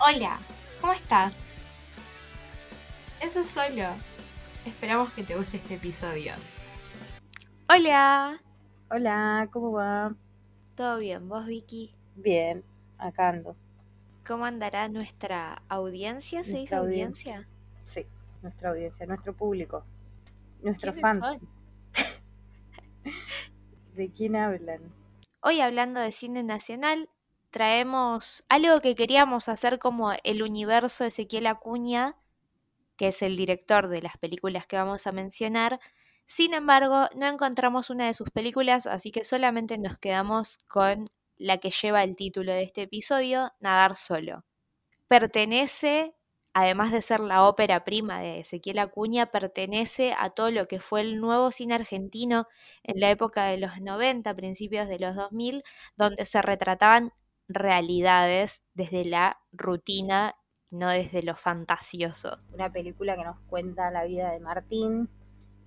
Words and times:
Hola, 0.00 0.38
¿cómo 0.80 0.92
estás? 0.92 1.36
Eso 3.20 3.40
es 3.40 3.48
solo. 3.48 3.84
Esperamos 4.64 5.12
que 5.12 5.24
te 5.24 5.34
guste 5.34 5.56
este 5.56 5.74
episodio. 5.74 6.34
Hola, 7.68 8.40
Hola, 8.90 9.48
¿cómo 9.52 9.72
va? 9.72 10.14
¿todo 10.76 10.98
bien? 10.98 11.28
¿Vos, 11.28 11.46
Vicky? 11.46 11.92
Bien, 12.14 12.62
acá 12.96 13.30
ando. 13.30 13.56
¿Cómo 14.24 14.44
andará 14.44 14.88
nuestra 14.88 15.62
audiencia? 15.68 16.44
¿Se 16.44 16.50
dice 16.50 16.58
Nuestra 16.58 16.78
audiencia? 16.78 17.48
Sí, 17.82 18.06
nuestra 18.40 18.70
audiencia, 18.70 19.04
nuestro 19.04 19.34
público, 19.34 19.84
nuestros 20.62 20.94
¿Quiénes 20.94 21.22
fans. 21.24 21.38
¿De 23.96 24.10
quién 24.10 24.36
hablan? 24.36 24.80
Hoy 25.40 25.60
hablando 25.60 25.98
de 25.98 26.12
cine 26.12 26.44
nacional, 26.44 27.10
traemos 27.58 28.44
algo 28.48 28.80
que 28.80 28.94
queríamos 28.94 29.48
hacer 29.48 29.80
como 29.80 30.12
el 30.22 30.44
universo 30.44 31.02
de 31.02 31.08
Ezequiel 31.08 31.48
Acuña, 31.48 32.14
que 32.96 33.08
es 33.08 33.20
el 33.20 33.36
director 33.36 33.88
de 33.88 34.00
las 34.00 34.16
películas 34.16 34.64
que 34.68 34.76
vamos 34.76 35.08
a 35.08 35.12
mencionar. 35.12 35.80
Sin 36.28 36.54
embargo, 36.54 37.08
no 37.16 37.26
encontramos 37.26 37.90
una 37.90 38.06
de 38.06 38.14
sus 38.14 38.30
películas, 38.30 38.86
así 38.86 39.10
que 39.10 39.24
solamente 39.24 39.76
nos 39.76 39.98
quedamos 39.98 40.58
con 40.68 41.06
la 41.36 41.58
que 41.58 41.70
lleva 41.70 42.04
el 42.04 42.14
título 42.14 42.52
de 42.52 42.62
este 42.62 42.82
episodio, 42.82 43.52
Nadar 43.58 43.96
Solo. 43.96 44.44
Pertenece, 45.08 46.14
además 46.54 46.92
de 46.92 47.02
ser 47.02 47.18
la 47.18 47.44
ópera 47.48 47.82
prima 47.82 48.20
de 48.20 48.38
Ezequiel 48.38 48.78
Acuña, 48.78 49.32
pertenece 49.32 50.14
a 50.16 50.30
todo 50.30 50.52
lo 50.52 50.68
que 50.68 50.78
fue 50.78 51.00
el 51.00 51.20
nuevo 51.20 51.50
cine 51.50 51.74
argentino 51.74 52.46
en 52.84 53.00
la 53.00 53.10
época 53.10 53.46
de 53.46 53.58
los 53.58 53.80
90, 53.80 54.32
principios 54.36 54.88
de 54.88 55.00
los 55.00 55.16
2000, 55.16 55.64
donde 55.96 56.24
se 56.24 56.40
retrataban 56.40 57.12
realidades 57.48 58.62
desde 58.74 59.04
la 59.04 59.38
rutina, 59.52 60.34
no 60.70 60.88
desde 60.88 61.22
lo 61.22 61.34
fantasioso. 61.36 62.38
Una 62.52 62.70
película 62.70 63.16
que 63.16 63.24
nos 63.24 63.38
cuenta 63.48 63.90
la 63.90 64.04
vida 64.04 64.30
de 64.32 64.40
Martín, 64.40 65.08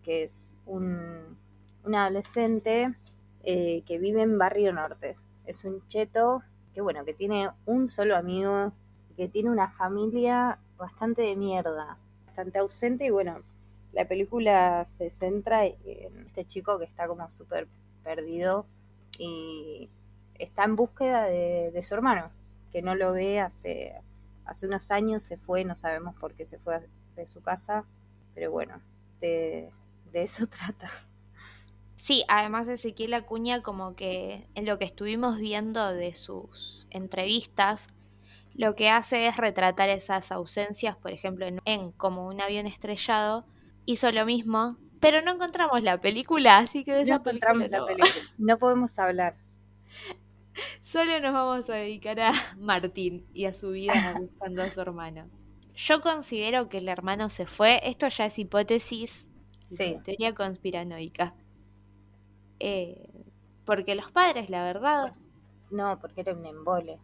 que 0.03 0.23
es 0.23 0.53
un, 0.65 1.37
un 1.83 1.95
adolescente 1.95 2.93
eh, 3.43 3.83
que 3.85 3.97
vive 3.97 4.21
en 4.21 4.37
Barrio 4.37 4.71
Norte. 4.73 5.17
Es 5.45 5.63
un 5.65 5.85
cheto 5.87 6.43
que, 6.73 6.81
bueno, 6.81 7.03
que 7.03 7.13
tiene 7.13 7.49
un 7.65 7.87
solo 7.87 8.15
amigo, 8.15 8.71
que 9.17 9.27
tiene 9.27 9.49
una 9.49 9.71
familia 9.71 10.59
bastante 10.77 11.23
de 11.23 11.35
mierda, 11.35 11.97
bastante 12.27 12.59
ausente 12.59 13.05
y 13.05 13.09
bueno, 13.09 13.41
la 13.93 14.05
película 14.05 14.85
se 14.85 15.09
centra 15.09 15.65
en 15.65 16.25
este 16.27 16.45
chico 16.45 16.79
que 16.79 16.85
está 16.85 17.07
como 17.07 17.29
súper 17.29 17.67
perdido 18.03 18.65
y 19.17 19.89
está 20.43 20.63
en 20.63 20.75
búsqueda 20.75 21.25
de, 21.25 21.71
de 21.71 21.83
su 21.83 21.93
hermano, 21.93 22.31
que 22.71 22.81
no 22.81 22.95
lo 22.95 23.13
ve 23.13 23.39
hace, 23.39 23.93
hace 24.45 24.67
unos 24.67 24.91
años, 24.91 25.23
se 25.23 25.37
fue, 25.37 25.63
no 25.63 25.75
sabemos 25.75 26.15
por 26.15 26.33
qué 26.33 26.45
se 26.45 26.57
fue 26.57 26.79
de 27.15 27.27
su 27.27 27.41
casa, 27.41 27.85
pero 28.33 28.51
bueno, 28.51 28.81
de, 29.19 29.69
de 30.11 30.23
eso 30.23 30.47
trata. 30.47 30.89
Sí, 31.97 32.23
además 32.27 32.67
Ezequiel 32.67 33.13
Acuña 33.13 33.61
como 33.61 33.95
que 33.95 34.47
en 34.55 34.65
lo 34.65 34.79
que 34.79 34.85
estuvimos 34.85 35.37
viendo 35.37 35.93
de 35.93 36.15
sus 36.15 36.87
entrevistas, 36.89 37.89
lo 38.55 38.75
que 38.75 38.89
hace 38.89 39.27
es 39.27 39.37
retratar 39.37 39.89
esas 39.89 40.31
ausencias, 40.31 40.97
por 40.97 41.11
ejemplo, 41.11 41.45
en, 41.45 41.61
en 41.65 41.91
Como 41.91 42.27
un 42.27 42.41
avión 42.41 42.65
estrellado, 42.65 43.45
hizo 43.85 44.11
lo 44.11 44.25
mismo, 44.25 44.77
pero 44.99 45.21
no 45.21 45.33
encontramos 45.33 45.83
la 45.83 45.99
película, 45.99 46.57
así 46.59 46.83
que 46.83 46.93
de 46.93 47.01
esa 47.01 47.15
encontramos 47.15 47.69
película 47.69 47.79
la 47.79 47.85
película, 47.85 48.23
no 48.37 48.57
podemos 48.57 48.97
hablar. 48.99 49.35
Solo 50.81 51.19
nos 51.19 51.33
vamos 51.33 51.69
a 51.69 51.73
dedicar 51.75 52.19
a 52.19 52.31
Martín 52.57 53.25
y 53.33 53.45
a 53.45 53.53
su 53.53 53.71
vida 53.71 54.15
buscando 54.19 54.61
a 54.63 54.71
su 54.71 54.81
hermano. 54.81 55.27
Yo 55.75 56.01
considero 56.01 56.69
que 56.69 56.77
el 56.79 56.89
hermano 56.89 57.29
se 57.29 57.45
fue, 57.45 57.79
esto 57.89 58.07
ya 58.09 58.25
es 58.25 58.37
hipótesis, 58.39 59.27
Sí. 59.63 59.97
teoría 60.03 60.35
conspiranoica. 60.35 61.33
Eh, 62.59 63.09
porque 63.65 63.95
los 63.95 64.11
padres, 64.11 64.49
la 64.49 64.63
verdad, 64.63 65.13
No, 65.71 65.97
porque 65.99 66.21
era 66.21 66.33
un 66.33 66.45
embole. 66.45 66.97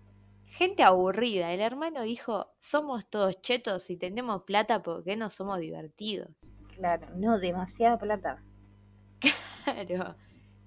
gente 0.46 0.84
aburrida. 0.84 1.54
El 1.54 1.62
hermano 1.62 2.02
dijo, 2.04 2.48
somos 2.60 3.10
todos 3.10 3.42
chetos 3.42 3.90
y 3.90 3.96
tenemos 3.98 4.44
plata, 4.44 4.84
¿por 4.84 5.04
qué 5.04 5.16
no 5.16 5.30
somos 5.30 5.60
divertidos? 5.60 6.30
Claro, 6.76 7.08
no, 7.16 7.40
demasiada 7.40 7.98
plata. 7.98 8.44
Claro. 9.64 10.16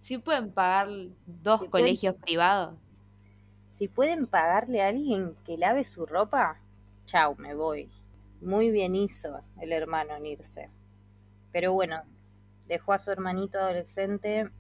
Si 0.03 0.19
pueden 0.19 0.51
pagar 0.53 0.89
dos 1.27 1.59
pueden- 1.61 1.71
colegios 1.71 2.17
privados. 2.17 2.75
Si 3.69 3.89
pueden 3.89 4.27
pagarle 4.27 4.83
a 4.83 4.89
alguien 4.89 5.35
que 5.45 5.57
lave 5.57 5.85
su 5.85 6.05
ropa, 6.07 6.59
chau, 7.07 7.35
me 7.39 7.55
voy. 7.55 7.89
Muy 8.41 8.71
bien 8.71 8.95
hizo 8.95 9.41
el 9.61 9.73
hermano 9.73 10.17
en 10.17 10.27
irse. 10.27 10.69
Pero 11.53 11.73
bueno, 11.73 12.03
dejó 12.67 12.93
a 12.93 12.99
su 12.99 13.11
hermanito 13.11 13.59
adolescente. 13.59 14.51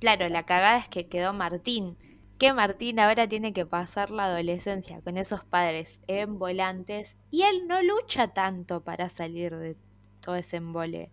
Claro, 0.00 0.28
la 0.28 0.44
cagada 0.44 0.78
es 0.78 0.88
que 0.88 1.08
quedó 1.08 1.32
Martín. 1.32 1.96
Que 2.38 2.52
Martín 2.54 2.98
ahora 3.00 3.28
tiene 3.28 3.52
que 3.52 3.66
pasar 3.66 4.10
la 4.10 4.24
adolescencia 4.24 5.02
con 5.02 5.18
esos 5.18 5.44
padres 5.44 6.00
en 6.06 6.38
volantes 6.38 7.16
y 7.30 7.42
él 7.42 7.66
no 7.66 7.82
lucha 7.82 8.28
tanto 8.28 8.80
para 8.82 9.10
salir 9.10 9.54
de 9.56 9.76
todo 10.20 10.36
ese 10.36 10.56
embole. 10.56 11.10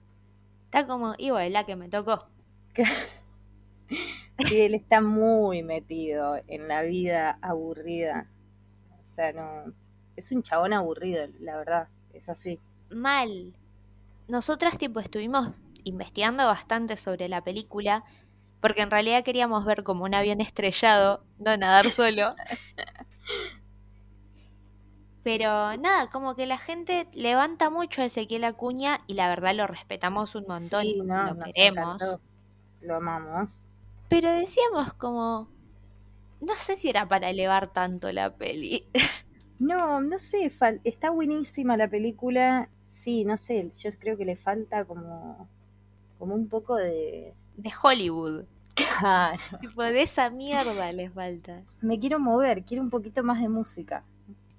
Está 0.65 0.87
como, 0.87 1.15
y 1.17 1.31
bueno, 1.31 1.49
la 1.51 1.65
que 1.65 1.75
me 1.75 1.89
tocó. 1.89 2.27
Sí, 3.89 4.61
él 4.61 4.75
está 4.75 5.01
muy 5.01 5.63
metido 5.63 6.37
en 6.47 6.67
la 6.67 6.81
vida 6.83 7.39
aburrida. 7.41 8.27
O 9.03 9.07
sea, 9.07 9.33
no. 9.33 9.73
Es 10.15 10.31
un 10.31 10.43
chabón 10.43 10.73
aburrido, 10.73 11.25
la 11.39 11.57
verdad. 11.57 11.87
Es 12.13 12.29
así. 12.29 12.59
Mal. 12.89 13.53
Nosotras 14.27 14.77
tipo 14.77 14.99
estuvimos 14.99 15.51
investigando 15.83 16.45
bastante 16.45 16.97
sobre 16.97 17.29
la 17.29 17.43
película 17.43 18.03
porque 18.61 18.81
en 18.81 18.91
realidad 18.91 19.23
queríamos 19.23 19.65
ver 19.65 19.83
como 19.83 20.03
un 20.03 20.13
avión 20.15 20.41
estrellado, 20.41 21.23
no 21.39 21.55
nadar 21.57 21.85
solo. 21.85 22.35
Pero 25.23 25.75
nada, 25.77 26.09
como 26.09 26.35
que 26.35 26.45
la 26.45 26.57
gente 26.57 27.07
levanta 27.13 27.69
mucho 27.69 28.01
a 28.01 28.05
Ezequiel 28.05 28.45
Acuña 28.45 29.01
y 29.07 29.13
la 29.15 29.27
verdad 29.29 29.53
lo 29.55 29.67
respetamos 29.67 30.35
un 30.35 30.45
montón, 30.47 30.81
Sí, 30.81 31.01
no, 31.03 31.33
lo 31.33 31.39
queremos. 31.43 32.01
encantó. 32.01 32.21
Lo 32.81 32.95
amamos. 32.95 33.69
Pero 34.09 34.31
decíamos 34.31 34.93
como, 34.93 35.47
no 36.41 36.55
sé 36.57 36.75
si 36.75 36.89
era 36.89 37.07
para 37.07 37.29
elevar 37.29 37.67
tanto 37.73 38.11
la 38.11 38.29
peli. 38.35 38.85
No, 39.59 40.01
no 40.01 40.19
sé, 40.19 40.51
fal- 40.51 40.81
está 40.83 41.09
buenísima 41.09 41.75
la 41.77 41.87
película. 41.87 42.69
Sí, 42.83 43.25
no 43.25 43.37
sé, 43.37 43.71
yo 43.79 43.89
creo 43.97 44.15
que 44.15 44.23
le 44.23 44.35
falta 44.35 44.85
como, 44.85 45.47
como 46.19 46.35
un 46.35 46.47
poco 46.47 46.75
de... 46.75 47.33
De 47.55 47.71
Hollywood. 47.81 48.43
Claro. 48.75 49.41
Tipo, 49.61 49.81
de 49.81 50.03
esa 50.03 50.29
mierda 50.29 50.91
les 50.91 51.11
falta. 51.11 51.63
Me 51.81 51.99
quiero 51.99 52.19
mover, 52.19 52.65
quiero 52.65 52.83
un 52.83 52.91
poquito 52.91 53.23
más 53.23 53.41
de 53.41 53.49
música. 53.49 54.03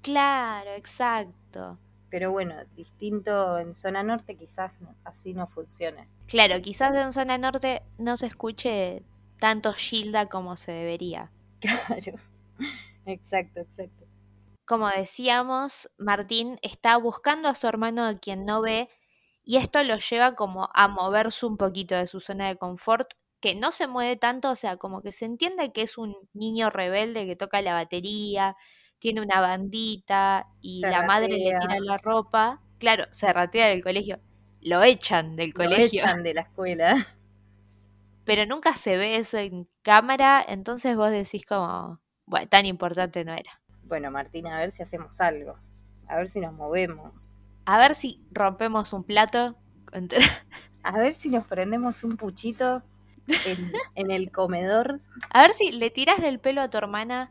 Claro, 0.03 0.73
exacto. 0.73 1.79
Pero 2.11 2.33
bueno, 2.33 2.57
distinto 2.77 3.57
en 3.59 3.77
zona 3.77 4.03
norte 4.03 4.35
quizás 4.35 4.73
así 5.05 5.33
no 5.33 5.47
funcione. 5.47 6.09
Claro, 6.27 6.61
quizás 6.61 6.93
en 6.97 7.13
zona 7.13 7.39
norte 7.39 7.83
no 7.99 8.17
se 8.17 8.27
escuche 8.27 9.05
tanto 9.39 9.73
Gilda 9.75 10.29
como 10.29 10.57
se 10.57 10.73
debería. 10.73 11.31
Claro. 11.61 12.19
Exacto, 13.07 13.61
exacto. 13.61 14.05
Como 14.65 14.89
decíamos, 14.89 15.91
Martín 15.99 16.59
está 16.63 16.97
buscando 16.99 17.49
a 17.49 17.55
su 17.55 17.67
hermano 17.67 18.05
a 18.05 18.19
quien 18.19 18.45
no 18.45 18.61
ve 18.61 18.89
y 19.45 19.57
esto 19.57 19.83
lo 19.83 19.97
lleva 19.99 20.35
como 20.35 20.69
a 20.75 20.89
moverse 20.89 21.47
un 21.47 21.57
poquito 21.57 21.95
de 21.97 22.07
su 22.07 22.21
zona 22.21 22.49
de 22.49 22.57
confort, 22.57 23.13
que 23.41 23.55
no 23.55 23.73
se 23.73 23.87
mueve 23.87 24.17
tanto, 24.17 24.51
o 24.51 24.57
sea, 24.57 24.77
como 24.77 25.01
que 25.01 25.13
se 25.13 25.25
entiende 25.25 25.73
que 25.73 25.83
es 25.83 25.97
un 25.97 26.15
niño 26.35 26.69
rebelde 26.71 27.27
que 27.27 27.37
toca 27.37 27.63
la 27.63 27.73
batería, 27.73 28.57
tiene 28.99 29.23
una 29.23 29.41
bandita 29.41 30.47
y 30.61 30.81
Se 30.81 30.91
la 30.91 31.03
madre 31.03 31.29
le 31.29 31.59
tira 31.59 31.81
la 31.81 31.99
ropa. 31.99 32.61
Claro, 32.79 33.05
se 33.11 33.33
ratea 33.33 33.69
del 33.69 33.83
colegio. 33.83 34.21
Lo 34.61 34.83
echan 34.83 35.35
del 35.37 35.51
Lo 35.51 35.55
colegio. 35.55 36.03
echan 36.03 36.23
de 36.23 36.35
la 36.35 36.43
escuela. 36.43 37.07
pero 38.29 38.45
nunca 38.45 38.77
se 38.77 38.99
ve 38.99 39.17
eso 39.17 39.39
en 39.39 39.67
cámara, 39.81 40.45
entonces 40.47 40.95
vos 40.95 41.11
decís 41.11 41.47
como, 41.47 41.99
bueno, 42.27 42.47
tan 42.47 42.67
importante 42.67 43.25
no 43.25 43.33
era. 43.33 43.59
Bueno, 43.85 44.11
Martina, 44.11 44.55
a 44.55 44.61
ver 44.61 44.71
si 44.71 44.83
hacemos 44.83 45.19
algo. 45.23 45.57
A 46.07 46.17
ver 46.17 46.29
si 46.29 46.39
nos 46.39 46.53
movemos. 46.53 47.39
A 47.65 47.79
ver 47.79 47.95
si 47.95 48.21
rompemos 48.31 48.93
un 48.93 49.03
plato. 49.03 49.57
A 50.83 50.99
ver 50.99 51.15
si 51.15 51.31
nos 51.31 51.47
prendemos 51.47 52.05
un 52.05 52.19
puchito 52.19 52.83
en, 53.47 53.73
en 53.95 54.11
el 54.11 54.31
comedor. 54.31 55.01
A 55.31 55.41
ver 55.41 55.55
si 55.55 55.73
le 55.73 55.89
tiras 55.89 56.21
del 56.21 56.39
pelo 56.39 56.61
a 56.61 56.69
tu 56.69 56.77
hermana, 56.77 57.31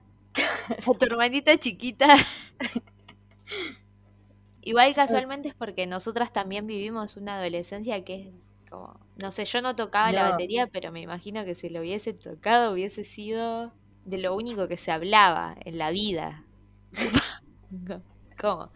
a 0.70 0.82
tu 0.82 1.06
hermanita 1.06 1.60
chiquita. 1.60 2.16
Igual 4.64 4.96
casualmente 4.96 5.50
es 5.50 5.54
porque 5.54 5.86
nosotras 5.86 6.34
también 6.34 6.66
vivimos 6.66 7.18
una 7.18 7.38
adolescencia 7.38 8.04
que 8.04 8.16
es 8.16 8.47
como, 8.70 9.00
no 9.22 9.32
sé, 9.32 9.46
yo 9.46 9.62
no 9.62 9.76
tocaba 9.76 10.12
la 10.12 10.32
batería, 10.32 10.68
pero 10.68 10.92
me 10.92 11.02
imagino 11.02 11.46
que 11.46 11.56
si 11.56 11.70
lo 11.70 11.82
hubiese 11.82 12.14
tocado 12.14 12.74
hubiese 12.74 13.04
sido 13.04 13.72
de 14.06 14.18
lo 14.18 14.36
único 14.36 14.68
que 14.68 14.78
se 14.78 14.92
hablaba 14.92 15.56
en 15.66 15.78
la 15.78 15.92
vida. 15.92 16.44
¿Cómo? 18.40 18.70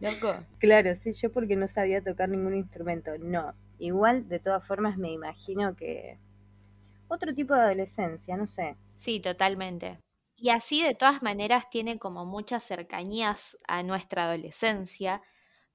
Loco. 0.00 0.34
Claro, 0.58 0.94
sí, 0.94 1.12
yo 1.12 1.32
porque 1.32 1.56
no 1.56 1.68
sabía 1.68 2.02
tocar 2.02 2.28
ningún 2.28 2.54
instrumento. 2.54 3.12
No, 3.18 3.54
igual 3.78 4.28
de 4.28 4.38
todas 4.38 4.66
formas 4.66 4.98
me 4.98 5.12
imagino 5.12 5.74
que 5.76 6.18
otro 7.08 7.34
tipo 7.34 7.54
de 7.54 7.60
adolescencia, 7.60 8.36
no 8.36 8.46
sé. 8.46 8.76
Sí, 8.98 9.20
totalmente. 9.20 9.98
Y 10.36 10.50
así 10.50 10.82
de 10.82 10.94
todas 10.94 11.22
maneras 11.22 11.70
tiene 11.70 11.98
como 11.98 12.24
muchas 12.24 12.64
cercanías 12.64 13.56
a 13.68 13.82
nuestra 13.82 14.24
adolescencia. 14.24 15.22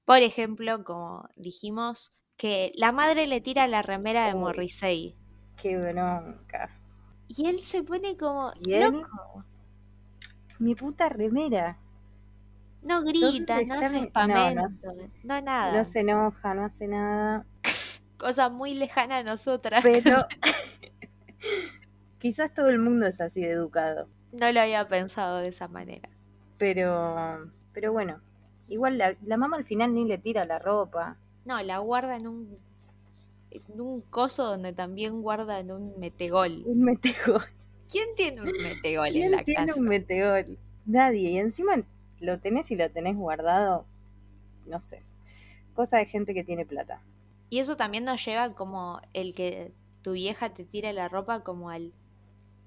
Por 0.04 0.18
ejemplo, 0.18 0.84
como 0.84 1.28
dijimos, 1.36 2.12
que 2.40 2.72
la 2.76 2.90
madre 2.90 3.26
le 3.26 3.42
tira 3.42 3.66
la 3.68 3.82
remera 3.82 4.26
de. 4.26 4.34
Morrissey. 4.34 5.14
Qué 5.60 5.76
bronca. 5.76 6.70
Y 7.28 7.46
él 7.46 7.60
se 7.70 7.82
pone 7.82 8.16
como 8.16 8.50
¿Y 8.64 8.72
él? 8.72 8.92
loco. 8.92 9.44
Mi 10.58 10.74
puta 10.74 11.10
remera. 11.10 11.76
No 12.82 13.02
grita, 13.02 13.56
¿Dónde 13.58 13.66
no 13.66 13.74
hace 13.74 13.90
no, 13.92 14.04
espamento, 14.04 14.54
no 14.54 14.60
no, 14.62 14.64
hace- 14.64 15.42
nada. 15.42 15.76
No 15.76 15.84
se 15.84 16.00
enoja, 16.00 16.54
no 16.54 16.64
hace 16.64 16.88
nada. 16.88 17.44
Cosa 18.16 18.48
muy 18.48 18.72
lejana 18.72 19.18
a 19.18 19.22
nosotras. 19.22 19.82
Pero 19.82 20.16
quizás 22.18 22.54
todo 22.54 22.70
el 22.70 22.78
mundo 22.78 23.06
es 23.06 23.20
así 23.20 23.42
de 23.42 23.50
educado. 23.50 24.08
No 24.32 24.50
lo 24.50 24.60
había 24.62 24.88
pensado 24.88 25.40
de 25.40 25.48
esa 25.50 25.68
manera. 25.68 26.08
Pero, 26.56 27.50
pero 27.74 27.92
bueno, 27.92 28.18
igual 28.68 28.96
la, 28.96 29.14
la 29.26 29.36
mamá 29.36 29.58
al 29.58 29.64
final 29.64 29.92
ni 29.92 30.06
le 30.06 30.16
tira 30.16 30.46
la 30.46 30.58
ropa. 30.58 31.18
No, 31.44 31.62
la 31.62 31.78
guarda 31.78 32.16
en 32.16 32.26
un, 32.28 32.56
en 33.50 33.80
un 33.80 34.00
coso 34.02 34.44
donde 34.44 34.72
también 34.72 35.22
guarda 35.22 35.58
en 35.60 35.72
un 35.72 35.98
metegol. 35.98 36.62
Un 36.66 36.82
metegol. 36.82 37.42
¿Quién 37.90 38.08
tiene 38.16 38.42
un 38.42 38.52
metegol 38.62 39.06
en 39.08 39.12
¿Quién 39.12 39.30
la 39.32 39.44
tiene 39.44 39.66
casa? 39.68 39.80
un 39.80 39.86
metegol? 39.86 40.58
Nadie. 40.86 41.30
Y 41.30 41.38
encima 41.38 41.82
lo 42.20 42.38
tenés 42.38 42.70
y 42.70 42.76
lo 42.76 42.88
tenés 42.90 43.16
guardado, 43.16 43.84
no 44.66 44.80
sé. 44.80 45.02
Cosa 45.74 45.98
de 45.98 46.06
gente 46.06 46.34
que 46.34 46.44
tiene 46.44 46.64
plata. 46.66 47.00
Y 47.48 47.58
eso 47.58 47.76
también 47.76 48.04
nos 48.04 48.24
lleva 48.24 48.54
como 48.54 49.00
el 49.12 49.34
que 49.34 49.72
tu 50.02 50.12
vieja 50.12 50.50
te 50.50 50.64
tire 50.64 50.92
la 50.92 51.08
ropa 51.08 51.40
como 51.40 51.70
al... 51.70 51.92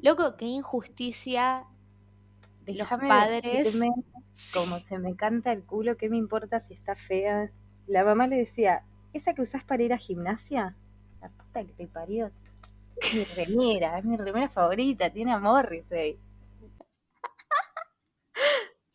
Loco, 0.02 0.36
qué 0.36 0.46
injusticia. 0.46 1.64
Los 2.66 2.76
Déjame 2.78 3.08
padres- 3.08 3.74
como 4.54 4.80
se 4.82 4.98
me 5.00 5.16
canta 5.16 5.52
el 5.54 5.64
culo, 5.64 5.96
¿qué 5.96 6.10
me 6.10 6.18
importa 6.18 6.60
si 6.60 6.74
está 6.74 6.96
fea? 6.96 7.50
La 7.88 8.04
mamá 8.04 8.28
le 8.28 8.38
decía, 8.38 8.84
¿esa 9.14 9.34
que 9.34 9.42
usás 9.42 9.64
para 9.64 9.84
ir 9.84 9.94
a 9.94 9.98
gimnasia? 9.98 10.76
La 11.22 11.30
puta 11.30 11.64
que 11.66 11.74
te 11.74 11.88
parió. 11.88 12.28
Es 12.28 13.14
mi 13.14 13.24
remera, 13.26 14.00
es 14.00 14.06
mi 14.06 14.18
remera 14.18 14.50
favorita, 14.50 15.10
tiene 15.10 15.34
a 15.34 15.40
Morrissey. 15.40 16.18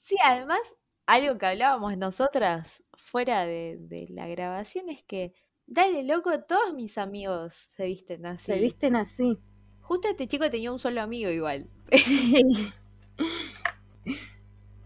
Sí, 0.05 0.17
además, 0.25 0.61
algo 1.07 1.39
que 1.39 1.47
hablábamos 1.47 1.97
nosotras 1.97 2.83
fuera 2.97 3.45
de, 3.45 3.77
de 3.79 4.07
la 4.09 4.27
grabación 4.27 4.89
es 4.89 5.03
que, 5.05 5.33
dale, 5.67 6.03
loco, 6.05 6.43
todos 6.45 6.75
mis 6.75 6.99
amigos 6.99 7.69
se 7.77 7.85
visten 7.87 8.27
así. 8.27 8.47
Se 8.47 8.59
visten 8.59 8.97
así. 8.97 9.39
Justo 9.83 10.09
este 10.09 10.29
chico 10.29 10.51
tenía 10.51 10.73
un 10.73 10.79
solo 10.79 11.01
amigo 11.01 11.31
igual. 11.31 11.69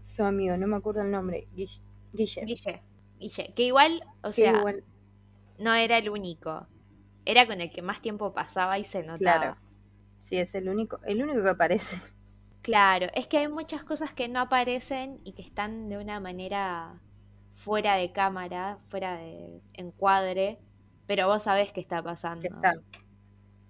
Su 0.01 0.23
amigo, 0.23 0.55
no 0.57 0.67
me 0.67 0.75
acuerdo 0.75 1.01
el 1.01 1.11
nombre, 1.11 1.47
Guille. 1.55 1.81
Guille. 2.13 2.45
Guille. 2.45 2.81
Que 3.55 3.63
igual, 3.63 4.03
o 4.23 4.31
sea, 4.31 4.51
igual- 4.57 4.83
no 5.57 5.73
era 5.73 5.97
el 5.97 6.09
único. 6.09 6.67
Era 7.25 7.47
con 7.47 7.61
el 7.61 7.71
que 7.71 7.81
más 7.81 8.01
tiempo 8.01 8.33
pasaba 8.33 8.77
y 8.79 8.85
se 8.85 9.03
notaba. 9.03 9.17
Claro. 9.17 9.57
Sí, 10.19 10.37
es 10.37 10.55
el 10.55 10.69
único, 10.69 10.99
el 11.05 11.23
único 11.23 11.43
que 11.43 11.49
aparece. 11.49 11.97
Claro, 12.61 13.07
es 13.13 13.27
que 13.27 13.37
hay 13.37 13.47
muchas 13.47 13.83
cosas 13.83 14.13
que 14.13 14.27
no 14.27 14.39
aparecen 14.39 15.19
y 15.23 15.33
que 15.33 15.41
están 15.43 15.89
de 15.89 15.97
una 15.97 16.19
manera 16.19 16.99
fuera 17.55 17.95
de 17.95 18.11
cámara, 18.11 18.79
fuera 18.89 19.17
de 19.17 19.61
encuadre, 19.73 20.59
pero 21.05 21.27
vos 21.27 21.43
sabés 21.43 21.71
qué 21.73 21.81
está 21.81 22.01
pasando. 22.01 22.47
Está. 22.47 22.73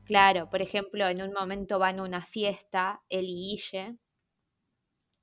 Claro, 0.06 0.50
por 0.50 0.62
ejemplo, 0.62 1.10
en 1.10 1.22
un 1.22 1.34
momento 1.34 1.78
van 1.78 2.00
a 2.00 2.04
una 2.04 2.26
fiesta, 2.26 3.02
él 3.10 3.26
y 3.26 3.58
Guille, 3.58 3.98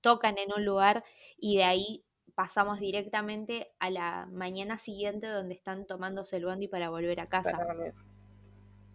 tocan 0.03 0.37
en 0.39 0.53
un 0.53 0.65
lugar 0.65 1.05
y 1.39 1.57
de 1.57 1.65
ahí 1.65 2.05
pasamos 2.41 2.81
directamente 2.81 3.69
a 3.81 3.91
la 3.91 4.27
mañana 4.33 4.79
siguiente 4.79 5.27
donde 5.27 5.53
están 5.53 5.85
tomándose 5.85 6.39
el 6.39 6.47
bondi 6.47 6.69
para 6.69 6.89
volver 6.89 7.21
a 7.21 7.27
casa. 7.27 7.53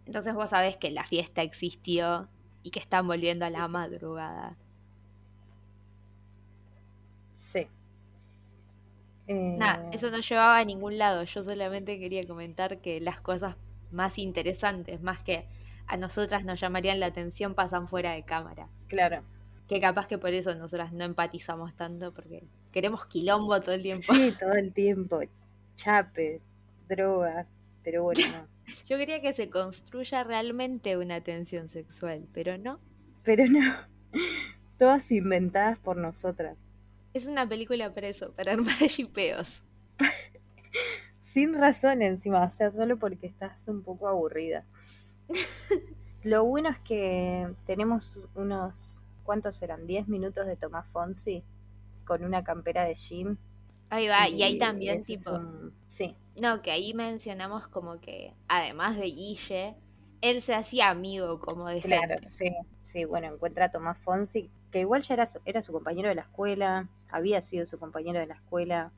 Entonces 0.04 0.34
vos 0.34 0.50
sabés 0.50 0.76
que 0.78 0.90
la 0.90 1.04
fiesta 1.04 1.42
existió 1.42 2.26
y 2.64 2.72
que 2.72 2.80
están 2.80 3.06
volviendo 3.06 3.44
a 3.46 3.50
la 3.50 3.68
madrugada. 3.68 4.56
Sí. 7.34 7.68
Eh, 9.28 9.54
Nada, 9.56 9.90
eso 9.92 10.10
no 10.10 10.18
llevaba 10.18 10.58
a 10.58 10.64
ningún 10.64 10.98
lado. 10.98 11.22
Yo 11.22 11.40
solamente 11.40 12.00
quería 12.00 12.26
comentar 12.26 12.78
que 12.78 13.00
las 13.00 13.20
cosas 13.20 13.54
más 13.92 14.18
interesantes, 14.18 15.02
más 15.02 15.22
que 15.22 15.46
a 15.86 15.96
nosotras 15.96 16.44
nos 16.44 16.58
llamarían 16.58 16.98
la 16.98 17.06
atención, 17.06 17.54
pasan 17.54 17.86
fuera 17.86 18.10
de 18.10 18.24
cámara. 18.24 18.66
Claro. 18.88 19.22
Que 19.68 19.80
capaz 19.80 20.08
que 20.08 20.18
por 20.18 20.30
eso 20.30 20.52
nosotras 20.56 20.92
no 20.92 21.04
empatizamos 21.04 21.76
tanto, 21.76 22.12
porque 22.12 22.42
queremos 22.76 23.06
quilombo 23.06 23.58
todo 23.62 23.74
el 23.74 23.82
tiempo. 23.82 24.14
Sí, 24.14 24.34
todo 24.38 24.52
el 24.52 24.70
tiempo. 24.70 25.20
Chapes, 25.76 26.42
drogas, 26.86 27.72
pero 27.82 28.02
bueno, 28.02 28.20
no. 28.30 28.46
Yo 28.86 28.98
quería 28.98 29.22
que 29.22 29.32
se 29.32 29.48
construya 29.48 30.24
realmente 30.24 30.98
una 30.98 31.22
tensión 31.22 31.70
sexual, 31.70 32.26
pero 32.34 32.58
no. 32.58 32.78
Pero 33.24 33.46
no. 33.46 33.72
Todas 34.78 35.10
inventadas 35.10 35.78
por 35.78 35.96
nosotras. 35.96 36.58
Es 37.14 37.26
una 37.26 37.48
película 37.48 37.94
para 37.94 38.08
eso, 38.08 38.32
para 38.32 38.52
armar 38.52 38.76
shipeos. 38.88 39.62
Sin 41.22 41.54
razón 41.54 42.02
encima, 42.02 42.44
o 42.44 42.50
sea, 42.50 42.70
solo 42.72 42.98
porque 42.98 43.26
estás 43.26 43.68
un 43.68 43.82
poco 43.84 44.06
aburrida. 44.06 44.66
Lo 46.24 46.44
bueno 46.44 46.68
es 46.68 46.78
que 46.80 47.48
tenemos 47.64 48.20
unos, 48.34 49.00
¿cuántos 49.24 49.62
eran? 49.62 49.86
10 49.86 50.08
minutos 50.08 50.44
de 50.44 50.56
Tomás 50.56 50.86
Fonsi 50.88 51.42
con 52.06 52.24
una 52.24 52.42
campera 52.44 52.84
de 52.84 52.94
jean. 52.94 53.38
Ahí 53.90 54.08
va, 54.08 54.28
y 54.28 54.42
ahí 54.42 54.58
también 54.58 55.02
tipo... 55.04 55.32
un- 55.32 55.72
Sí, 55.88 56.16
No, 56.40 56.62
que 56.62 56.70
ahí 56.70 56.92
mencionamos 56.94 57.68
como 57.68 58.00
que, 58.00 58.32
además 58.48 58.96
de 58.96 59.06
Guille, 59.06 59.74
él 60.22 60.42
se 60.42 60.54
hacía 60.54 60.90
amigo 60.90 61.38
como 61.40 61.68
de 61.68 61.80
claro, 61.80 62.14
gente. 62.14 62.28
sí. 62.28 62.50
Sí, 62.82 63.04
bueno, 63.04 63.26
encuentra 63.32 63.66
a 63.66 63.70
Tomás 63.70 63.98
Fonsi, 63.98 64.48
que 64.70 64.80
igual 64.80 65.02
ya 65.02 65.14
era 65.14 65.26
su, 65.26 65.40
era 65.44 65.60
su 65.62 65.72
compañero 65.72 66.08
de 66.08 66.14
la 66.14 66.22
escuela, 66.22 66.88
había 67.10 67.42
sido 67.42 67.66
su 67.66 67.78
compañero 67.78 68.18
de 68.20 68.26
la 68.26 68.34
escuela, 68.34 68.90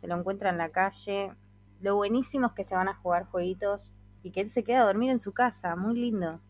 se 0.00 0.06
lo 0.08 0.16
encuentra 0.18 0.50
en 0.50 0.58
la 0.58 0.68
calle. 0.70 1.30
Lo 1.80 1.94
buenísimo 1.96 2.48
es 2.48 2.52
que 2.54 2.64
se 2.64 2.74
van 2.74 2.88
a 2.88 2.94
jugar 2.94 3.24
jueguitos 3.26 3.92
y 4.24 4.30
que 4.32 4.40
él 4.40 4.50
se 4.50 4.64
queda 4.64 4.80
a 4.82 4.86
dormir 4.86 5.10
en 5.10 5.18
su 5.18 5.32
casa, 5.32 5.76
muy 5.76 5.94
lindo. 5.94 6.40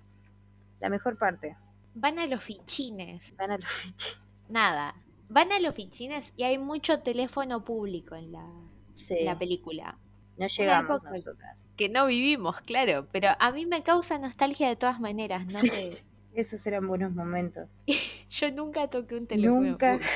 La 0.80 0.88
mejor 0.88 1.16
parte, 1.18 1.56
Van 1.94 2.18
a 2.18 2.26
los 2.26 2.42
fichines, 2.44 3.34
van 3.36 3.50
a 3.50 3.58
los 3.58 3.68
fichis. 3.68 4.18
nada. 4.48 4.94
Van 5.28 5.52
a 5.52 5.58
los 5.60 5.74
fichines 5.74 6.32
y 6.36 6.44
hay 6.44 6.58
mucho 6.58 7.00
teléfono 7.00 7.64
público 7.64 8.14
en 8.14 8.32
la, 8.32 8.46
Sí, 8.94 9.16
la 9.22 9.38
película. 9.38 9.98
no 10.38 10.46
llegamos 10.46 11.02
nosotras. 11.02 11.64
Que 11.76 11.88
no 11.88 12.06
vivimos, 12.06 12.60
claro, 12.62 13.06
pero 13.12 13.28
a 13.38 13.52
mí 13.52 13.66
me 13.66 13.82
causa 13.82 14.18
nostalgia 14.18 14.68
de 14.68 14.76
todas 14.76 15.00
maneras, 15.00 15.46
¿no? 15.52 15.58
Sí. 15.60 15.68
sé. 15.68 16.04
Esos 16.34 16.64
eran 16.66 16.86
buenos 16.86 17.12
momentos. 17.12 17.68
Yo 18.30 18.50
nunca 18.52 18.88
toqué 18.88 19.16
un 19.16 19.26
teléfono 19.26 19.60
Nunca. 19.62 19.92
público. 19.92 20.12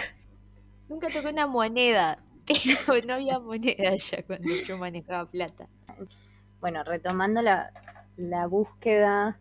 Nunca 0.89 1.09
toqué 1.11 1.29
una 1.29 1.47
moneda. 1.47 2.19
No 3.07 3.15
había 3.15 3.39
moneda 3.39 3.97
ya 3.97 4.23
cuando 4.25 4.49
yo 4.67 4.77
manejaba 4.77 5.31
plata. 5.31 5.69
Bueno, 6.61 6.83
retomando 6.83 7.41
la, 7.41 7.71
la 8.17 8.47
búsqueda 8.49 9.39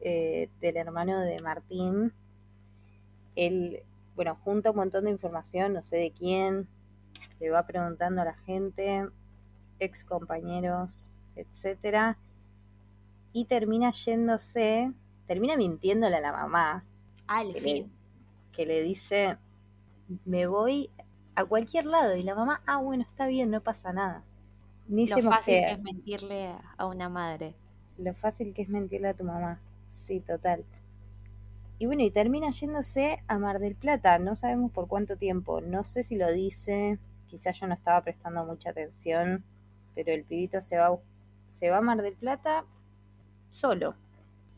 eh, 0.00 0.48
del 0.60 0.76
hermano 0.76 1.18
de 1.20 1.40
Martín, 1.42 2.12
él, 3.34 3.82
bueno, 4.18 4.34
junta 4.34 4.72
un 4.72 4.76
montón 4.78 5.04
de 5.04 5.12
información, 5.12 5.74
no 5.74 5.84
sé 5.84 5.96
de 5.96 6.10
quién, 6.10 6.66
le 7.38 7.50
va 7.50 7.68
preguntando 7.68 8.20
a 8.20 8.24
la 8.24 8.34
gente, 8.34 9.06
ex 9.78 10.02
compañeros, 10.02 11.16
etcétera, 11.36 12.18
y 13.32 13.44
termina 13.44 13.92
yéndose, 13.92 14.92
termina 15.28 15.56
mintiéndole 15.56 16.16
a 16.16 16.20
la 16.20 16.32
mamá, 16.32 16.84
Al 17.28 17.52
que 17.52 17.60
le, 17.60 17.60
fin. 17.60 17.92
que 18.50 18.66
le 18.66 18.82
dice, 18.82 19.36
me 20.24 20.48
voy 20.48 20.90
a 21.36 21.44
cualquier 21.44 21.86
lado, 21.86 22.16
y 22.16 22.24
la 22.24 22.34
mamá, 22.34 22.60
ah, 22.66 22.78
bueno, 22.78 23.04
está 23.08 23.28
bien, 23.28 23.52
no 23.52 23.60
pasa 23.60 23.92
nada. 23.92 24.24
Ni 24.88 25.06
Lo 25.06 25.14
se 25.14 25.22
fácil 25.22 25.44
que 25.54 25.70
es 25.70 25.80
mentirle 25.80 26.56
a 26.76 26.86
una 26.86 27.08
madre. 27.08 27.54
Lo 27.98 28.12
fácil 28.14 28.52
que 28.52 28.62
es 28.62 28.68
mentirle 28.68 29.10
a 29.10 29.14
tu 29.14 29.22
mamá. 29.22 29.60
Sí, 29.90 30.18
total. 30.18 30.64
Y 31.78 31.86
bueno, 31.86 32.02
y 32.02 32.10
termina 32.10 32.50
yéndose 32.50 33.22
a 33.28 33.38
Mar 33.38 33.60
del 33.60 33.76
Plata. 33.76 34.18
No 34.18 34.34
sabemos 34.34 34.72
por 34.72 34.88
cuánto 34.88 35.16
tiempo. 35.16 35.60
No 35.60 35.84
sé 35.84 36.02
si 36.02 36.16
lo 36.16 36.30
dice. 36.32 36.98
Quizás 37.28 37.60
yo 37.60 37.68
no 37.68 37.74
estaba 37.74 38.02
prestando 38.02 38.44
mucha 38.44 38.70
atención. 38.70 39.44
Pero 39.94 40.12
el 40.12 40.24
pibito 40.24 40.60
se 40.60 40.76
va, 40.76 40.98
se 41.48 41.70
va 41.70 41.78
a 41.78 41.80
Mar 41.80 42.02
del 42.02 42.14
Plata 42.14 42.64
solo. 43.48 43.94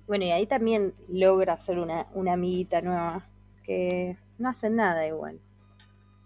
Bueno, 0.06 0.24
y 0.24 0.30
ahí 0.30 0.46
también 0.46 0.94
logra 1.08 1.54
hacer 1.54 1.78
una, 1.78 2.06
una 2.14 2.32
amiguita 2.32 2.80
nueva. 2.80 3.26
Que 3.64 4.16
no 4.38 4.48
hacen 4.48 4.76
nada 4.76 5.06
igual. 5.06 5.38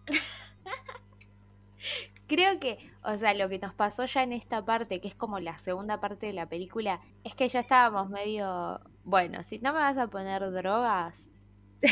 Creo 2.29 2.61
que, 2.61 2.79
o 3.03 3.19
sea, 3.19 3.35
lo 3.35 3.49
que 3.49 3.59
nos 3.59 3.75
pasó 3.75 4.07
ya 4.07 4.23
en 4.23 4.33
esta 4.33 4.65
parte, 4.65 5.01
que 5.01 5.09
es 5.09 5.17
como 5.17 5.41
la 5.41 5.59
segunda 5.59 6.01
parte 6.01 6.27
de 6.27 6.33
la 6.33 6.49
película, 6.49 7.01
es 7.25 7.35
que 7.35 7.49
ya 7.49 7.61
estábamos 7.61 8.09
medio, 8.09 8.81
bueno, 9.05 9.43
si 9.45 9.59
no 9.61 9.73
me 9.73 9.81
vas 9.81 9.99
a 9.99 10.09
poner 10.11 10.43
drogas 10.53 11.31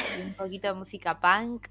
y 0.08 0.22
un 0.22 0.34
poquito 0.34 0.68
de 0.68 0.74
música 0.74 1.20
punk, 1.20 1.68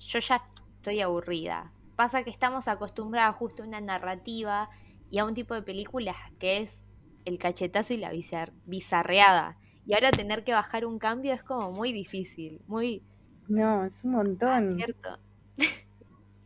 yo 0.00 0.18
ya 0.20 0.42
estoy 0.78 1.00
aburrida. 1.00 1.74
Pasa 1.96 2.24
que 2.24 2.30
estamos 2.30 2.68
acostumbrados 2.68 3.36
justo 3.36 3.62
a 3.62 3.66
una 3.66 3.80
narrativa 3.80 4.70
y 5.10 5.18
a 5.18 5.24
un 5.26 5.34
tipo 5.34 5.54
de 5.54 5.62
películas 5.62 6.16
que 6.40 6.58
es 6.58 6.86
el 7.24 7.38
cachetazo 7.38 7.94
y 7.94 7.98
la 7.98 8.12
bizar- 8.12 8.54
bizarreada. 8.64 9.58
Y 9.84 9.94
ahora 9.94 10.14
tener 10.14 10.44
que 10.44 10.52
bajar 10.54 10.86
un 10.86 10.98
cambio 10.98 11.34
es 11.34 11.44
como 11.44 11.72
muy 11.72 11.92
difícil, 11.92 12.62
muy 12.66 13.06
No, 13.48 13.84
es 13.84 14.02
un 14.02 14.12
montón. 14.12 14.66
cierto. 14.76 15.18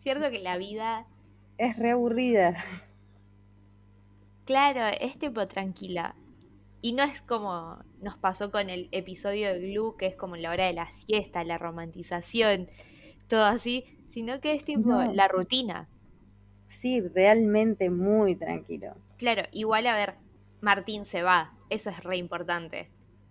cierto 0.03 0.31
que 0.31 0.41
la 0.41 0.57
vida, 0.59 1.09
Es 1.59 1.77
re 1.81 1.91
aburrida. 1.91 2.55
claro, 4.45 4.87
es 5.01 5.19
tipo 5.19 5.47
tranquila. 5.47 6.17
Y 6.85 6.93
no 6.93 7.03
es 7.03 7.23
como 7.23 7.79
nos 8.03 8.19
pasó 8.19 8.51
con 8.51 8.69
el 8.69 8.91
episodio 8.93 9.55
de 9.55 9.59
Glue, 9.73 9.97
que 9.97 10.05
es 10.07 10.17
como 10.17 10.37
la 10.37 10.51
hora 10.51 10.67
de 10.67 10.75
la 10.75 10.87
siesta, 10.93 11.43
la 11.43 11.57
romantización, 11.57 12.69
todo 13.27 13.45
así, 13.45 13.87
sino 14.11 14.39
que 14.43 14.53
es 14.53 14.67
tipo 14.67 15.03
No. 15.03 15.11
la 15.15 15.27
rutina. 15.29 15.89
Sí, 16.67 17.01
realmente 17.01 17.89
muy 17.89 18.37
tranquilo. 18.37 18.97
Claro, 19.17 19.45
igual 19.53 19.87
a 19.87 19.97
ver, 19.97 20.15
Martín 20.61 21.07
se 21.07 21.23
va, 21.23 21.55
eso 21.71 21.89
es 21.89 22.05
re 22.05 22.19
importante. 22.19 22.91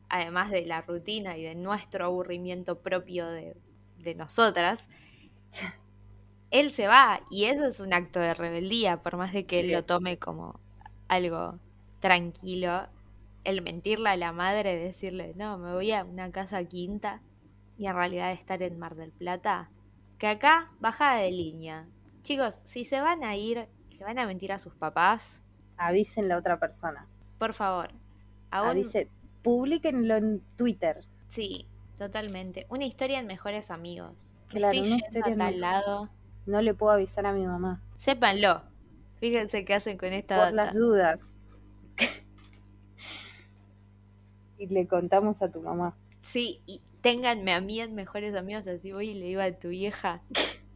Además 0.09 0.49
de 0.49 0.65
la 0.65 0.81
rutina 0.81 1.37
y 1.37 1.43
de 1.43 1.53
nuestro 1.55 2.05
aburrimiento 2.05 2.79
propio 2.81 3.27
de, 3.27 3.55
de 3.97 4.15
nosotras, 4.15 4.83
él 6.51 6.71
se 6.71 6.87
va 6.87 7.21
y 7.29 7.45
eso 7.45 7.65
es 7.65 7.79
un 7.79 7.93
acto 7.93 8.19
de 8.19 8.33
rebeldía, 8.33 9.01
por 9.01 9.17
más 9.17 9.33
de 9.33 9.45
que 9.45 9.59
él 9.61 9.71
lo 9.71 9.83
tome 9.85 10.17
como 10.17 10.59
algo 11.07 11.59
tranquilo. 11.99 12.87
El 13.43 13.61
mentirle 13.61 14.09
a 14.09 14.17
la 14.17 14.31
madre, 14.31 14.75
decirle, 14.77 15.33
no, 15.35 15.57
me 15.57 15.73
voy 15.73 15.91
a 15.91 16.03
una 16.05 16.31
casa 16.31 16.63
quinta 16.63 17.21
y 17.77 17.87
en 17.87 17.95
realidad 17.95 18.31
estar 18.31 18.61
en 18.63 18.79
Mar 18.79 18.95
del 18.95 19.11
Plata. 19.11 19.69
Que 20.17 20.27
acá, 20.27 20.71
bajada 20.79 21.17
de 21.17 21.31
línea. 21.31 21.85
Chicos, 22.21 22.59
si 22.63 22.85
se 22.85 23.01
van 23.01 23.23
a 23.23 23.35
ir, 23.35 23.67
le 23.91 24.03
van 24.05 24.17
a 24.19 24.25
mentir 24.25 24.51
a 24.53 24.59
sus 24.59 24.73
papás, 24.75 25.41
Avisen 25.75 26.29
la 26.29 26.37
otra 26.37 26.57
persona. 26.59 27.05
por 27.39 27.53
favor. 27.53 27.89
Aún, 28.51 28.69
Avisen. 28.69 29.09
Publíquenlo 29.41 30.15
en 30.15 30.41
Twitter. 30.55 31.03
sí, 31.29 31.67
totalmente. 31.97 32.65
Una 32.69 32.85
historia 32.85 33.19
en 33.19 33.27
Mejores 33.27 33.71
Amigos. 33.71 34.35
Claro, 34.47 34.67
Estoy 34.73 34.79
una 34.79 34.89
yendo 34.97 35.05
historia 35.05 35.25
a 35.25 35.29
en 35.31 35.37
tal 35.37 35.55
Mejores- 35.55 35.59
lado. 35.59 36.09
No 36.45 36.61
le 36.61 36.73
puedo 36.73 36.91
avisar 36.93 37.25
a 37.25 37.33
mi 37.33 37.45
mamá. 37.45 37.81
Sépanlo. 37.95 38.61
Fíjense 39.19 39.63
qué 39.65 39.73
hacen 39.73 39.97
con 39.97 40.11
esta 40.13 40.35
Por 40.35 40.45
data. 40.45 40.65
las 40.65 40.73
dudas. 40.75 41.39
Y 44.57 44.67
le 44.67 44.87
contamos 44.87 45.41
a 45.41 45.51
tu 45.51 45.61
mamá. 45.61 45.95
Sí, 46.31 46.61
y 46.65 46.81
ténganme 47.01 47.53
a 47.53 47.61
mí 47.61 47.79
en 47.79 47.95
Mejores 47.95 48.35
Amigos, 48.35 48.67
así 48.67 48.91
voy 48.91 49.09
y 49.09 49.13
le 49.13 49.25
digo 49.25 49.41
a 49.41 49.51
tu 49.51 49.69
vieja. 49.69 50.21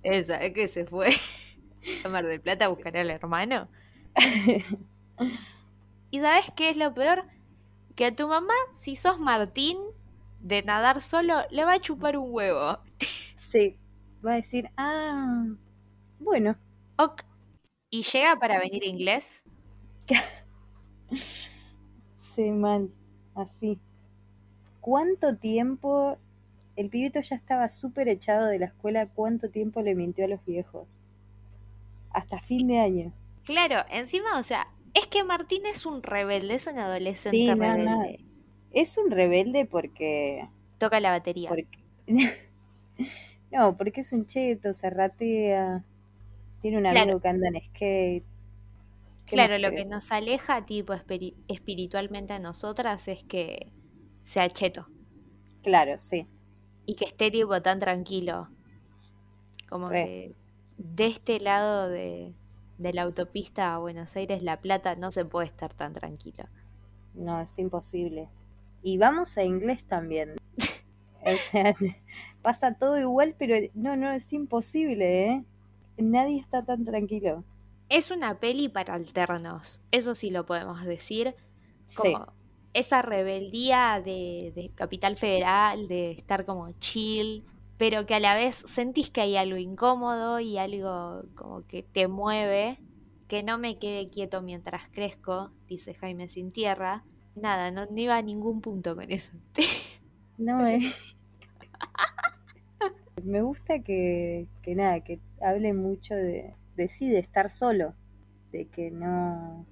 Esa, 0.03 0.37
es 0.37 0.53
que 0.53 0.67
se 0.67 0.85
fue 0.85 1.09
a 2.05 2.09
Mar 2.09 2.25
del 2.25 2.41
Plata 2.41 2.65
a 2.65 2.69
buscar 2.69 2.95
al 2.97 3.09
hermano. 3.09 3.67
¿Y 6.11 6.19
sabes 6.19 6.51
qué 6.55 6.69
es 6.69 6.77
lo 6.77 6.93
peor? 6.93 7.23
Que 7.95 8.05
a 8.05 8.15
tu 8.15 8.27
mamá, 8.27 8.53
si 8.73 8.95
sos 8.95 9.19
Martín, 9.19 9.77
de 10.41 10.63
nadar 10.63 11.01
solo, 11.01 11.35
le 11.49 11.65
va 11.65 11.73
a 11.73 11.81
chupar 11.81 12.17
un 12.17 12.31
huevo. 12.31 12.79
Sí. 13.33 13.75
Va 14.25 14.33
a 14.33 14.35
decir, 14.35 14.69
ah, 14.77 15.45
bueno, 16.19 16.57
Ok. 16.99 17.23
¿Y 17.91 18.03
llega 18.03 18.37
para 18.39 18.59
venir 18.59 18.83
inglés? 18.83 19.43
sé 22.15 22.51
mal. 22.51 22.89
Así. 23.37 23.77
¿Cuánto 24.81 25.35
tiempo? 25.35 26.17
El 26.75 26.89
pibito 26.89 27.19
ya 27.21 27.35
estaba 27.35 27.69
súper 27.69 28.07
echado 28.07 28.45
de 28.47 28.59
la 28.59 28.67
escuela. 28.67 29.07
¿Cuánto 29.07 29.49
tiempo 29.49 29.81
le 29.81 29.95
mintió 29.95 30.25
a 30.25 30.27
los 30.29 30.43
viejos? 30.45 30.97
Hasta 32.11 32.39
fin 32.39 32.67
de 32.67 32.79
año. 32.79 33.11
Claro, 33.45 33.83
encima, 33.89 34.37
o 34.39 34.43
sea, 34.43 34.67
es 34.93 35.07
que 35.07 35.23
Martín 35.23 35.65
es 35.65 35.85
un 35.85 36.03
rebelde, 36.03 36.55
es 36.55 36.67
un 36.67 36.77
adolescente 36.79 37.37
Sí, 37.37 37.47
no, 37.47 37.55
no. 37.55 38.01
rebelde. 38.01 38.19
Es 38.73 38.97
un 38.97 39.09
rebelde 39.11 39.65
porque. 39.65 40.47
Toca 40.77 40.99
la 40.99 41.11
batería. 41.11 41.49
porque... 41.49 41.79
no, 43.51 43.75
porque 43.77 44.01
es 44.01 44.11
un 44.11 44.25
cheto, 44.25 44.73
se 44.73 44.89
ratea. 44.89 45.83
Tiene 46.61 46.77
un 46.77 46.83
Claro. 46.83 47.01
amigo 47.01 47.19
que 47.21 47.27
anda 47.27 47.47
en 47.47 47.61
skate. 47.63 48.23
¿Qué 49.27 49.35
Claro, 49.35 49.59
lo 49.59 49.73
que 49.75 49.85
nos 49.85 50.11
aleja, 50.11 50.65
tipo, 50.65 50.93
espiri- 50.93 51.35
espiritualmente 51.47 52.33
a 52.33 52.39
nosotras 52.39 53.07
es 53.07 53.23
que 53.23 53.71
sea 54.25 54.49
cheto 54.49 54.87
Claro, 55.61 55.99
sí. 55.99 56.27
y 56.87 56.95
que 56.95 57.05
esté, 57.05 57.29
tipo, 57.29 57.61
tan 57.61 57.79
tranquilo. 57.79 58.47
Como 59.69 59.91
Re. 59.91 60.03
que 60.03 60.35
de 60.77 61.05
este 61.07 61.39
lado 61.39 61.89
de, 61.89 62.33
de 62.77 62.93
la 62.93 63.03
autopista 63.03 63.75
a 63.75 63.79
Buenos 63.79 64.15
Aires, 64.15 64.41
La 64.43 64.61
Plata, 64.61 64.95
no 64.95 65.11
se 65.11 65.25
puede 65.25 65.47
estar 65.47 65.73
tan 65.75 65.93
tranquilo. 65.93 66.45
No, 67.13 67.41
es 67.41 67.57
imposible. 67.59 68.29
Y 68.81 68.97
vamos 68.97 69.37
a 69.37 69.43
inglés 69.43 69.83
también. 69.85 70.35
O 71.21 71.37
sea, 71.37 71.73
pasa 72.41 72.73
todo 72.75 72.99
igual, 72.99 73.35
pero 73.37 73.55
no, 73.73 73.95
no, 73.95 74.11
es 74.11 74.31
imposible, 74.33 75.25
¿eh? 75.31 75.45
Nadie 75.97 76.39
está 76.39 76.63
tan 76.63 76.85
tranquilo. 76.85 77.43
Es 77.89 78.11
una 78.11 78.39
peli 78.39 78.69
para 78.69 78.93
alternos, 78.95 79.81
eso 79.91 80.15
sí 80.15 80.29
lo 80.29 80.45
podemos 80.45 80.83
decir. 80.83 81.35
Sí, 81.85 82.13
como 82.13 82.33
esa 82.73 83.01
rebeldía 83.01 84.01
de, 84.03 84.51
de 84.55 84.69
Capital 84.75 85.17
Federal, 85.17 85.87
de 85.87 86.11
estar 86.11 86.45
como 86.45 86.69
chill, 86.79 87.43
pero 87.77 88.05
que 88.05 88.15
a 88.15 88.19
la 88.19 88.35
vez 88.35 88.63
sentís 88.67 89.09
que 89.09 89.21
hay 89.21 89.37
algo 89.37 89.57
incómodo 89.57 90.39
y 90.39 90.57
algo 90.57 91.23
como 91.35 91.65
que 91.65 91.83
te 91.83 92.07
mueve, 92.07 92.79
que 93.27 93.43
no 93.43 93.57
me 93.57 93.77
quede 93.77 94.09
quieto 94.09 94.41
mientras 94.41 94.89
crezco, 94.89 95.51
dice 95.67 95.93
Jaime 95.93 96.27
Sin 96.27 96.51
Tierra. 96.51 97.03
Nada, 97.35 97.71
no, 97.71 97.85
no 97.85 97.99
iba 97.99 98.17
a 98.17 98.21
ningún 98.21 98.61
punto 98.61 98.95
con 98.95 99.11
eso. 99.11 99.31
no 100.37 100.65
es. 100.67 101.15
Me 103.23 103.41
gusta 103.41 103.79
que, 103.79 104.47
que 104.61 104.75
nada, 104.75 104.99
que 105.01 105.19
hable 105.41 105.73
mucho 105.73 106.13
de, 106.15 106.53
de 106.77 106.87
sí, 106.87 107.09
de 107.09 107.19
estar 107.19 107.49
solo. 107.49 107.93
De 108.51 108.67
que 108.67 108.91
no. 108.91 109.65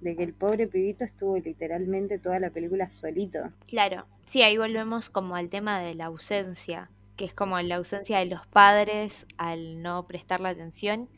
De 0.00 0.14
que 0.16 0.22
el 0.24 0.34
pobre 0.34 0.66
pibito 0.66 1.04
estuvo 1.04 1.38
literalmente 1.38 2.18
toda 2.18 2.38
la 2.38 2.50
película 2.50 2.90
solito. 2.90 3.38
Claro, 3.66 4.06
sí, 4.26 4.42
ahí 4.42 4.58
volvemos 4.58 5.08
como 5.08 5.34
al 5.34 5.48
tema 5.48 5.80
de 5.80 5.94
la 5.94 6.06
ausencia, 6.06 6.90
que 7.16 7.24
es 7.24 7.34
como 7.34 7.58
la 7.60 7.76
ausencia 7.76 8.18
de 8.18 8.26
los 8.26 8.46
padres 8.46 9.26
al 9.38 9.82
no 9.82 10.06
prestarle 10.06 10.48
atención, 10.50 11.08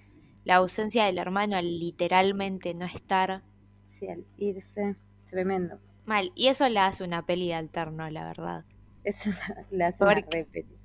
la 0.44 0.56
ausencia 0.56 1.04
del 1.04 1.18
hermano 1.18 1.56
al 1.56 1.78
literalmente 1.78 2.72
no 2.74 2.86
estar. 2.86 3.42
Sí, 3.84 4.08
al 4.08 4.24
irse. 4.38 4.96
Tremendo. 5.30 5.78
Mal, 6.06 6.32
y 6.34 6.48
eso 6.48 6.68
la 6.68 6.86
hace 6.86 7.04
una 7.04 7.24
peli 7.24 7.48
de 7.48 7.54
alterno, 7.54 8.08
la 8.10 8.24
verdad. 8.24 8.64
Eso 9.04 9.30
la, 9.30 9.66
la 9.70 9.86
hace 9.88 10.04
una 10.04 10.14
re 10.14 10.44
peli. 10.44 10.78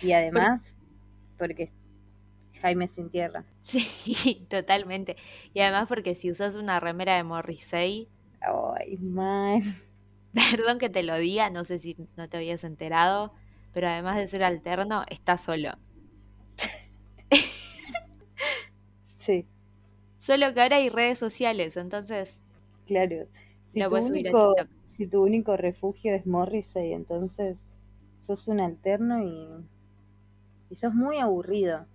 Y 0.00 0.12
además, 0.12 0.74
porque 1.36 1.70
Jaime 2.60 2.88
sin 2.88 3.10
tierra. 3.10 3.44
Sí, 3.62 4.46
totalmente. 4.50 5.16
Y 5.54 5.60
además 5.60 5.86
porque 5.88 6.14
si 6.16 6.30
usas 6.30 6.56
una 6.56 6.80
remera 6.80 7.16
de 7.16 7.22
Morrissey, 7.24 8.08
Ay, 8.40 8.96
man. 8.98 9.62
perdón 10.32 10.78
que 10.78 10.88
te 10.90 11.02
lo 11.02 11.16
diga, 11.18 11.50
no 11.50 11.64
sé 11.64 11.78
si 11.78 11.96
no 12.16 12.28
te 12.28 12.36
habías 12.38 12.64
enterado, 12.64 13.32
pero 13.72 13.88
además 13.88 14.16
de 14.16 14.26
ser 14.26 14.44
alterno, 14.44 15.04
está 15.10 15.36
solo. 15.38 15.72
Sí, 19.02 19.46
Solo 20.20 20.54
que 20.54 20.60
ahora 20.60 20.76
hay 20.76 20.90
redes 20.90 21.18
sociales, 21.18 21.76
entonces 21.76 22.38
claro. 22.86 23.26
Si 23.64 23.84
tu, 23.84 23.96
único, 23.96 24.54
si 24.86 25.06
tu 25.06 25.22
único 25.22 25.56
refugio 25.56 26.14
es 26.14 26.26
Morrissey, 26.26 26.92
entonces 26.94 27.74
sos 28.18 28.48
un 28.48 28.60
alterno 28.60 29.22
y, 29.22 29.68
y 30.70 30.74
sos 30.76 30.94
muy 30.94 31.18
aburrido. 31.18 31.86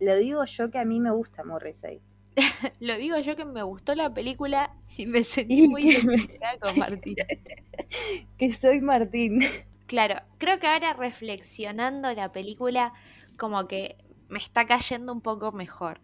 Lo 0.00 0.16
digo 0.16 0.44
yo 0.44 0.70
que 0.70 0.78
a 0.78 0.84
mí 0.84 1.00
me 1.00 1.10
gusta 1.10 1.44
Morrissey. 1.44 2.00
Lo 2.80 2.96
digo 2.96 3.18
yo 3.18 3.36
que 3.36 3.44
me 3.44 3.62
gustó 3.62 3.94
la 3.94 4.12
película 4.12 4.72
y 4.96 5.06
me 5.06 5.24
sentí 5.24 5.64
Y 5.64 5.68
muy 5.68 5.84
me- 5.84 5.92
identificada 5.92 6.58
con. 6.58 6.78
Martín. 6.78 7.16
Que 8.38 8.52
soy 8.52 8.80
Martín. 8.80 9.40
Claro, 9.86 10.16
creo 10.38 10.58
que 10.58 10.66
ahora 10.66 10.92
reflexionando 10.92 12.12
la 12.12 12.30
película, 12.32 12.92
como 13.36 13.66
que 13.66 13.96
me 14.28 14.38
está 14.38 14.66
cayendo 14.66 15.12
un 15.12 15.20
poco 15.22 15.52
mejor. 15.52 16.00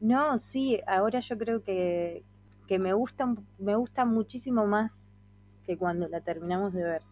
No, 0.00 0.38
sí, 0.38 0.80
ahora 0.86 1.20
yo 1.20 1.38
creo 1.38 1.62
que, 1.62 2.22
que 2.66 2.78
me 2.78 2.92
gusta, 2.92 3.34
me 3.58 3.74
gusta 3.76 4.04
muchísimo 4.04 4.66
más 4.66 5.08
que 5.64 5.76
cuando 5.78 6.08
la 6.08 6.20
terminamos 6.20 6.72
de 6.74 6.82
ver. 6.84 7.02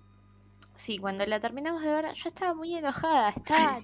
Sí, 0.74 0.98
cuando 0.98 1.24
la 1.26 1.40
terminamos 1.40 1.82
de 1.82 1.90
ver, 1.92 2.12
yo 2.14 2.28
estaba 2.28 2.54
muy 2.54 2.74
enojada, 2.74 3.30
estaba, 3.30 3.78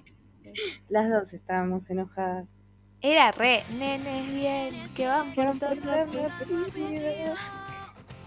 Las 0.89 1.09
dos 1.09 1.33
estábamos 1.33 1.89
enojadas. 1.89 2.47
Era 3.01 3.31
re, 3.31 3.63
nenes 3.77 4.33
bien, 4.33 4.73
que 4.95 5.05
van 5.05 5.33
por 5.33 5.59
todas 5.59 5.77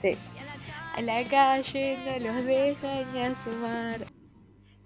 Sí, 0.00 0.16
A 0.94 1.00
la 1.00 1.24
calle 1.24 1.98
no 2.04 2.32
los 2.32 2.44
dejan 2.44 3.12
ni 3.12 3.20
asomar. 3.20 4.06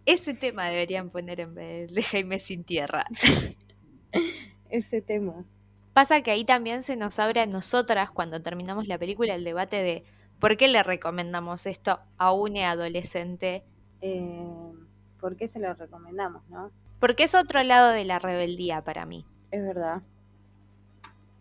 Ese 0.07 0.35
tema 0.35 0.69
deberían 0.69 1.11
poner 1.11 1.41
en 1.41 1.55
vez 1.55 1.93
de 1.93 2.03
Jaime 2.03 2.39
sin 2.39 2.65
tierra. 2.65 3.07
ese 4.71 5.03
tema. 5.03 5.45
Pasa 5.93 6.23
que 6.23 6.31
ahí 6.31 6.45
también 6.45 6.83
se 6.83 6.97
nos 6.97 7.19
abre 7.19 7.41
a 7.41 7.47
nosotras 7.47 8.11
cuando 8.11 8.43
terminamos 8.43 8.89
la 8.89 8.99
película 8.99 9.35
el 9.35 9.45
debate 9.45 9.77
de 9.77 10.05
por 10.41 10.57
qué 10.57 10.69
le 10.69 10.83
recomendamos 10.83 11.67
esto 11.67 12.01
a 12.17 12.33
un 12.33 12.57
adolescente. 12.57 13.63
Eh, 14.01 14.73
¿Por 15.21 15.37
qué 15.37 15.47
se 15.47 15.61
lo 15.61 15.73
recomendamos, 15.75 16.49
no? 16.49 16.71
Porque 17.03 17.25
es 17.25 17.35
otro 17.35 17.65
lado 17.65 17.91
de 17.91 18.05
la 18.05 18.21
rebeldía 18.21 18.85
para 18.85 19.07
mí. 19.07 19.27
Es 19.51 19.61
verdad. 19.61 20.03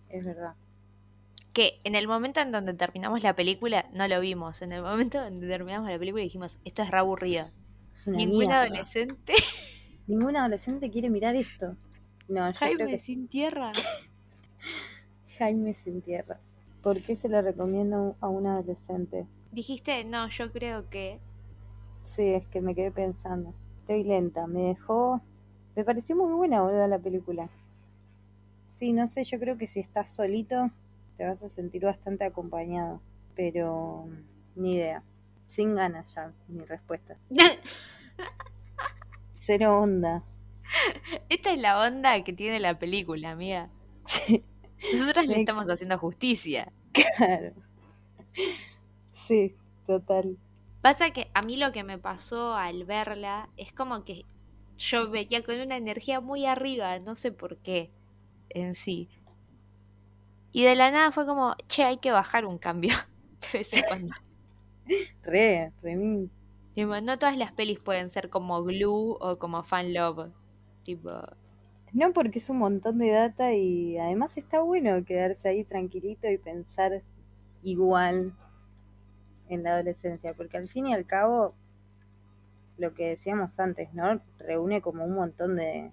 Es 0.09 0.25
verdad. 0.25 0.55
Que 1.53 1.79
en 1.83 1.93
el 1.93 2.07
momento 2.07 2.39
en 2.39 2.51
donde 2.51 2.73
terminamos 2.73 3.21
la 3.21 3.35
película 3.35 3.85
no 3.93 4.07
lo 4.07 4.19
vimos. 4.21 4.63
En 4.63 4.71
el 4.71 4.81
momento 4.81 5.21
donde 5.21 5.47
terminamos 5.47 5.87
la 5.87 5.99
película 5.99 6.23
dijimos, 6.23 6.57
esto 6.65 6.81
es 6.81 6.89
re 6.89 6.97
aburrido. 6.97 7.45
Es 7.93 8.07
Ningún 8.07 8.39
mierda. 8.39 8.63
adolescente. 8.63 9.35
Ningún 10.07 10.35
adolescente 10.35 10.89
quiere 10.89 11.11
mirar 11.11 11.35
esto. 11.35 11.75
No, 12.27 12.51
yo 12.51 12.57
creo 12.57 12.77
Jaime 12.77 12.87
que 12.87 12.97
sin 12.97 13.27
tierra. 13.27 13.71
Jaime 15.37 15.75
se 15.75 15.91
entierra. 15.91 16.39
¿Por 16.81 17.03
qué 17.03 17.15
se 17.15 17.29
lo 17.29 17.39
recomiendo 17.39 18.15
a 18.19 18.29
un 18.29 18.47
adolescente? 18.47 19.27
Dijiste, 19.51 20.05
no, 20.05 20.27
yo 20.27 20.51
creo 20.51 20.89
que... 20.89 21.19
Sí, 22.03 22.29
es 22.29 22.47
que 22.47 22.61
me 22.61 22.73
quedé 22.73 22.89
pensando. 22.89 23.53
Estoy 23.81 24.03
lenta, 24.05 24.47
me 24.47 24.61
dejó... 24.61 25.21
Me 25.75 25.83
pareció 25.83 26.15
muy 26.15 26.33
buena, 26.33 26.61
boludo, 26.61 26.87
la 26.87 26.99
película. 26.99 27.49
Sí, 28.65 28.93
no 28.93 29.07
sé, 29.07 29.23
yo 29.23 29.39
creo 29.39 29.57
que 29.57 29.67
si 29.67 29.79
estás 29.79 30.09
solito 30.09 30.69
te 31.17 31.25
vas 31.25 31.43
a 31.43 31.49
sentir 31.49 31.83
bastante 31.83 32.23
acompañado. 32.25 32.99
Pero 33.35 34.05
ni 34.55 34.75
idea. 34.75 35.03
Sin 35.47 35.75
ganas 35.75 36.13
ya, 36.13 36.31
mi 36.47 36.63
respuesta. 36.65 37.15
Cero 39.33 39.79
onda. 39.79 40.23
Esta 41.29 41.51
es 41.53 41.59
la 41.59 41.81
onda 41.85 42.23
que 42.23 42.33
tiene 42.33 42.59
la 42.59 42.77
película, 42.79 43.31
amiga. 43.31 43.69
Sí, 44.05 44.43
Nosotras 44.93 45.27
le 45.27 45.35
Me- 45.35 45.39
estamos 45.41 45.65
haciendo 45.69 45.97
justicia. 45.97 46.71
claro. 47.17 47.51
Sí, 49.11 49.55
total. 49.85 50.37
Pasa 50.81 51.11
que 51.11 51.29
a 51.33 51.41
mí 51.41 51.57
lo 51.57 51.71
que 51.71 51.83
me 51.83 51.97
pasó 51.97 52.55
al 52.55 52.85
verla 52.85 53.49
es 53.57 53.71
como 53.73 54.03
que 54.03 54.25
yo 54.89 55.09
veía 55.11 55.43
con 55.43 55.59
una 55.61 55.77
energía 55.77 56.19
muy 56.21 56.45
arriba, 56.45 56.99
no 56.99 57.15
sé 57.15 57.31
por 57.31 57.57
qué 57.59 57.93
en 58.49 58.75
sí. 58.75 59.09
Y 60.53 60.63
de 60.63 60.75
la 60.75 60.91
nada 60.91 61.11
fue 61.11 61.25
como, 61.25 61.55
che, 61.67 61.83
hay 61.83 61.97
que 61.97 62.11
bajar 62.11 62.45
un 62.45 62.57
cambio 62.57 62.93
de 63.51 63.59
vez 63.59 63.73
en 63.73 63.83
cuando. 63.83 64.13
Re, 65.23 65.71
re. 65.81 66.29
Tipo, 66.73 66.99
no 66.99 67.17
todas 67.17 67.37
las 67.37 67.53
pelis 67.53 67.79
pueden 67.79 68.09
ser 68.09 68.29
como 68.29 68.61
Glue 68.65 69.15
o 69.21 69.39
como 69.39 69.63
Fan 69.63 69.93
Love. 69.93 70.33
Tipo, 70.83 71.09
No, 71.93 72.11
porque 72.13 72.39
es 72.39 72.49
un 72.49 72.57
montón 72.57 72.97
de 72.97 73.11
data 73.11 73.53
y 73.53 73.97
además 73.97 74.37
está 74.37 74.61
bueno 74.61 75.03
quedarse 75.05 75.49
ahí 75.49 75.63
tranquilito 75.63 76.29
y 76.29 76.37
pensar 76.37 77.01
igual 77.63 78.33
en 79.49 79.63
la 79.63 79.73
adolescencia, 79.73 80.33
porque 80.33 80.57
al 80.57 80.67
fin 80.67 80.87
y 80.87 80.93
al 80.93 81.05
cabo, 81.05 81.53
lo 82.81 82.93
que 82.95 83.07
decíamos 83.09 83.59
antes, 83.61 83.93
¿no? 83.93 84.21
Reúne 84.39 84.81
como 84.81 85.05
un 85.05 85.15
montón 85.15 85.55
de, 85.57 85.91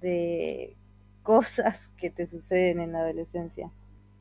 de 0.00 0.76
cosas 1.22 1.90
que 1.96 2.10
te 2.10 2.26
suceden 2.26 2.80
en 2.80 2.92
la 2.92 3.00
adolescencia, 3.00 3.70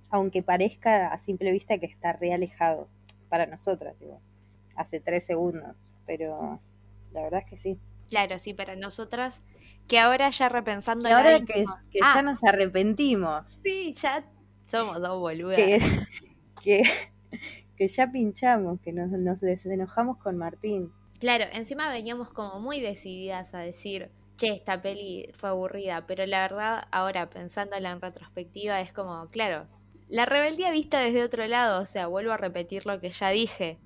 aunque 0.10 0.44
parezca 0.44 1.08
a 1.10 1.18
simple 1.20 1.52
vista 1.52 1.78
que 1.80 1.86
está 1.86 2.14
re 2.14 2.34
alejado 2.34 2.88
para 3.30 3.46
nosotras, 3.48 4.00
digo, 4.00 4.20
hace 4.76 5.00
tres 5.00 5.26
segundos, 5.26 5.76
pero 6.06 6.60
la 7.14 7.24
verdad 7.24 7.42
es 7.46 7.50
que 7.50 7.58
sí. 7.58 7.80
claro, 8.10 8.40
sí, 8.40 8.54
para 8.54 8.76
nosotras, 8.76 9.42
que 9.88 10.00
ahora 10.00 10.30
ya 10.30 10.50
repensando 10.50 11.10
Y 11.10 11.12
ahora 11.12 11.40
que, 11.46 11.66
que 11.92 12.00
ya 12.12 12.22
nos 12.24 12.44
arrepentimos, 12.44 13.62
Sí, 13.64 13.94
ya 14.02 14.24
somos 14.70 15.00
dos 15.02 15.20
boludas. 15.20 15.60
que, 15.66 15.80
que, 16.62 16.84
que 17.84 17.90
ya 17.90 18.10
pinchamos, 18.10 18.80
que 18.80 18.94
nos, 18.94 19.10
nos 19.10 19.42
desenojamos 19.42 20.18
con 20.18 20.38
Martín. 20.38 20.94
Claro, 21.20 21.44
encima 21.52 21.92
veníamos 21.92 22.30
como 22.30 22.62
muy 22.62 22.80
decididas 22.80 23.54
a 23.54 23.60
decir, 23.60 24.10
che, 24.38 24.54
esta 24.54 24.82
peli 24.82 25.30
fue 25.36 25.50
aburrida, 25.50 26.08
pero 26.08 26.26
la 26.26 26.44
verdad, 26.44 26.88
ahora 26.92 27.30
pensándola 27.30 27.92
en 27.92 28.00
retrospectiva, 28.00 28.80
es 28.80 28.94
como, 28.94 29.28
claro, 29.32 29.68
la 30.08 30.26
rebeldía 30.26 30.72
vista 30.72 31.02
desde 31.02 31.24
otro 31.24 31.46
lado, 31.46 31.82
o 31.82 31.86
sea, 31.86 32.08
vuelvo 32.08 32.32
a 32.32 32.38
repetir 32.38 32.86
lo 32.86 33.02
que 33.02 33.12
ya 33.12 33.32
dije, 33.32 33.80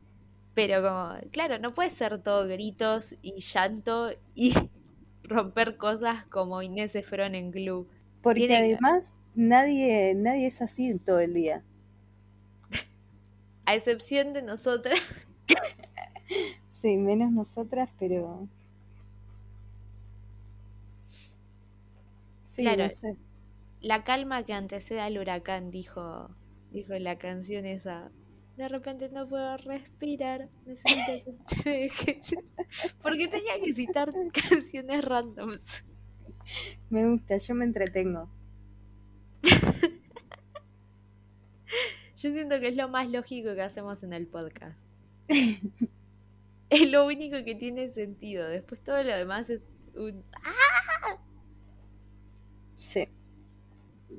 pero 0.54 0.84
como, 0.84 1.16
claro, 1.32 1.58
no 1.58 1.74
puede 1.74 1.90
ser 1.90 2.22
todo 2.22 2.48
gritos 2.48 3.16
y 3.24 3.42
llanto 3.42 4.12
y 4.36 4.54
romper 5.24 5.78
cosas 5.78 6.24
como 6.26 6.62
Inés 6.62 6.96
Efron 6.96 7.34
en 7.34 7.50
Glue. 7.50 7.88
Porque 8.22 8.56
además 8.56 9.16
nadie, 9.34 10.14
nadie 10.16 10.46
es 10.46 10.62
así 10.62 10.96
todo 11.00 11.20
el 11.20 11.34
día. 11.34 11.64
A 13.68 13.76
excepción 13.76 14.34
de 14.34 14.42
nosotras, 14.42 15.00
Sí, 16.70 16.96
menos 16.98 17.32
nosotras, 17.32 17.90
pero... 18.00 18.48
Sí, 22.42 22.64
Claro. 22.64 22.84
no 22.84 22.90
sé. 22.92 23.16
la 23.82 24.04
calma 24.04 24.44
que 24.44 24.54
antecede 24.54 25.02
al 25.02 25.18
huracán, 25.18 25.72
dijo, 25.72 26.38
dijo 26.72 26.94
la 27.00 27.18
canción 27.18 27.66
esa. 27.66 28.12
De 28.58 28.68
repente 28.70 29.10
no 29.10 29.28
puedo 29.30 29.58
respirar, 29.58 30.50
necesito 30.66 31.14
que 31.24 31.36
me 31.66 31.78
dejes". 31.80 32.36
Porque 33.02 33.28
tenía 33.28 33.60
que 33.62 33.74
citar 33.76 34.12
canciones 34.34 35.04
randoms. 35.06 35.84
Me 36.90 37.08
gusta, 37.10 37.38
yo 37.38 37.56
me 37.56 37.64
entretengo. 37.66 38.30
Yo 42.18 42.32
siento 42.32 42.60
que 42.60 42.70
es 42.70 42.76
lo 42.76 42.90
más 42.90 43.10
lógico 43.10 43.54
que 43.54 43.62
hacemos 43.62 44.02
en 44.04 44.14
el 44.14 44.28
podcast. 44.28 44.78
Es 46.70 46.92
lo 46.92 47.06
único 47.06 47.38
que 47.46 47.56
tiene 47.56 47.94
sentido. 47.94 48.46
Después 48.46 48.82
todo 48.84 49.02
lo 49.02 49.16
demás 49.16 49.50
es 49.50 49.62
un... 49.96 50.22
Sí. 52.76 53.08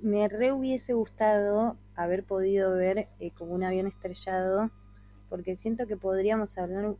Me 0.01 0.29
re 0.29 0.53
hubiese 0.53 0.95
gustado 0.95 1.77
haber 1.95 2.25
podido 2.25 2.75
ver 2.75 3.09
eh, 3.21 3.33
como 3.33 3.53
un 3.53 3.65
avión 3.65 3.87
estrellado, 3.87 4.71
porque 5.29 5.57
siento 5.57 5.87
que 5.87 5.99
podríamos 5.99 6.57
hablar 6.57 6.95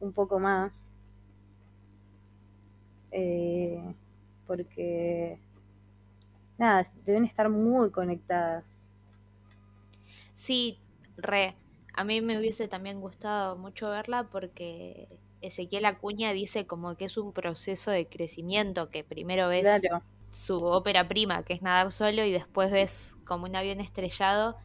un 0.00 0.12
poco 0.14 0.38
más. 0.38 0.94
Eh, 3.10 3.94
porque, 4.46 5.38
nada, 6.56 6.90
deben 7.04 7.24
estar 7.24 7.48
muy 7.50 7.90
conectadas. 7.90 8.80
Sí, 10.38 10.78
re. 11.16 11.56
A 11.94 12.04
mí 12.04 12.20
me 12.20 12.38
hubiese 12.38 12.68
también 12.68 13.00
gustado 13.00 13.56
mucho 13.58 13.90
verla 13.90 14.28
porque 14.30 15.18
Ezequiel 15.40 15.84
Acuña 15.84 16.32
dice 16.32 16.64
como 16.66 16.96
que 16.96 17.06
es 17.06 17.16
un 17.18 17.32
proceso 17.32 17.90
de 17.90 18.08
crecimiento, 18.08 18.88
que 18.88 19.02
primero 19.02 19.48
ves 19.48 19.64
Claro, 19.64 20.02
su 20.32 20.54
ópera 20.64 21.08
prima, 21.08 21.42
que 21.44 21.54
es 21.54 21.62
nadar 21.62 21.92
solo, 21.92 22.24
y 22.24 22.30
después 22.32 22.70
ves 22.70 23.16
como 23.24 23.46
un 23.46 23.56
avión 23.56 23.80
estrellado, 23.80 24.56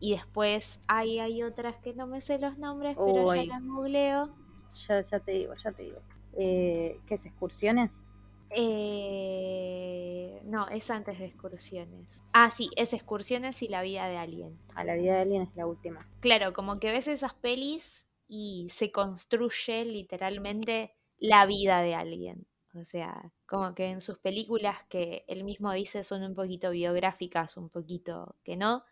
y 0.00 0.12
después 0.12 0.80
ay, 0.88 1.20
hay 1.20 1.42
otras 1.44 1.76
que 1.78 1.94
no 1.94 2.06
me 2.08 2.20
sé 2.20 2.38
los 2.38 2.58
nombres, 2.58 2.98
pero 3.04 3.24
ya 3.24 3.44
las 3.44 3.62
googleo. 3.62 4.34
ya, 4.74 5.02
ya 5.02 5.20
te 5.20 5.32
digo, 5.32 5.54
ya 5.54 5.72
te 5.72 5.82
digo. 5.84 6.00
Eh, 6.34 7.00
¿Qué 7.06 7.14
es? 7.14 7.26
¿Excursiones? 7.26 8.06
Eh, 8.54 10.40
no, 10.44 10.68
es 10.68 10.90
antes 10.90 11.18
de 11.18 11.26
excursiones. 11.26 12.08
Ah, 12.32 12.50
sí, 12.50 12.70
es 12.76 12.92
excursiones 12.92 13.62
y 13.62 13.68
la 13.68 13.82
vida 13.82 14.08
de 14.08 14.16
alguien. 14.16 14.58
A 14.74 14.84
la 14.84 14.94
vida 14.94 15.14
de 15.14 15.20
alguien 15.20 15.42
es 15.42 15.54
la 15.56 15.66
última. 15.66 16.06
Claro, 16.20 16.52
como 16.52 16.78
que 16.78 16.92
ves 16.92 17.08
esas 17.08 17.34
pelis 17.34 18.08
y 18.26 18.68
se 18.70 18.90
construye 18.90 19.84
literalmente 19.84 20.94
la 21.18 21.46
vida 21.46 21.82
de 21.82 21.94
alguien. 21.94 22.46
O 22.74 22.84
sea, 22.84 23.32
como 23.46 23.74
que 23.74 23.90
en 23.90 24.00
sus 24.00 24.18
películas 24.18 24.78
que 24.88 25.24
él 25.28 25.44
mismo 25.44 25.72
dice 25.72 26.04
son 26.04 26.22
un 26.22 26.34
poquito 26.34 26.70
biográficas, 26.70 27.58
un 27.58 27.68
poquito 27.68 28.36
que 28.44 28.56
no, 28.56 28.82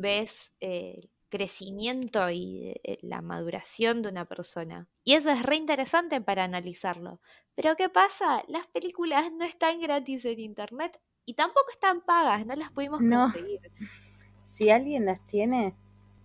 ves 0.00 0.52
eh, 0.60 0.98
el 1.02 1.10
crecimiento 1.32 2.30
y 2.30 2.74
eh, 2.84 2.98
la 3.02 3.22
maduración 3.22 4.02
de 4.02 4.10
una 4.10 4.26
persona. 4.26 4.88
Y 5.04 5.14
eso 5.14 5.30
es 5.30 5.42
re 5.42 5.56
interesante 5.56 6.20
para 6.20 6.44
analizarlo. 6.44 7.20
Pero 7.56 7.74
¿qué 7.76 7.88
pasa? 7.88 8.44
Las 8.48 8.66
películas 8.68 9.32
no 9.32 9.44
están 9.44 9.80
gratis 9.80 10.24
en 10.26 10.40
internet 10.40 11.00
y 11.24 11.34
tampoco 11.34 11.70
están 11.72 12.02
pagas, 12.02 12.46
no 12.46 12.54
las 12.56 12.70
pudimos 12.72 13.00
No. 13.00 13.26
conseguir. 13.32 13.60
Si 14.44 14.70
alguien 14.70 15.06
las 15.06 15.20
tiene, 15.26 15.74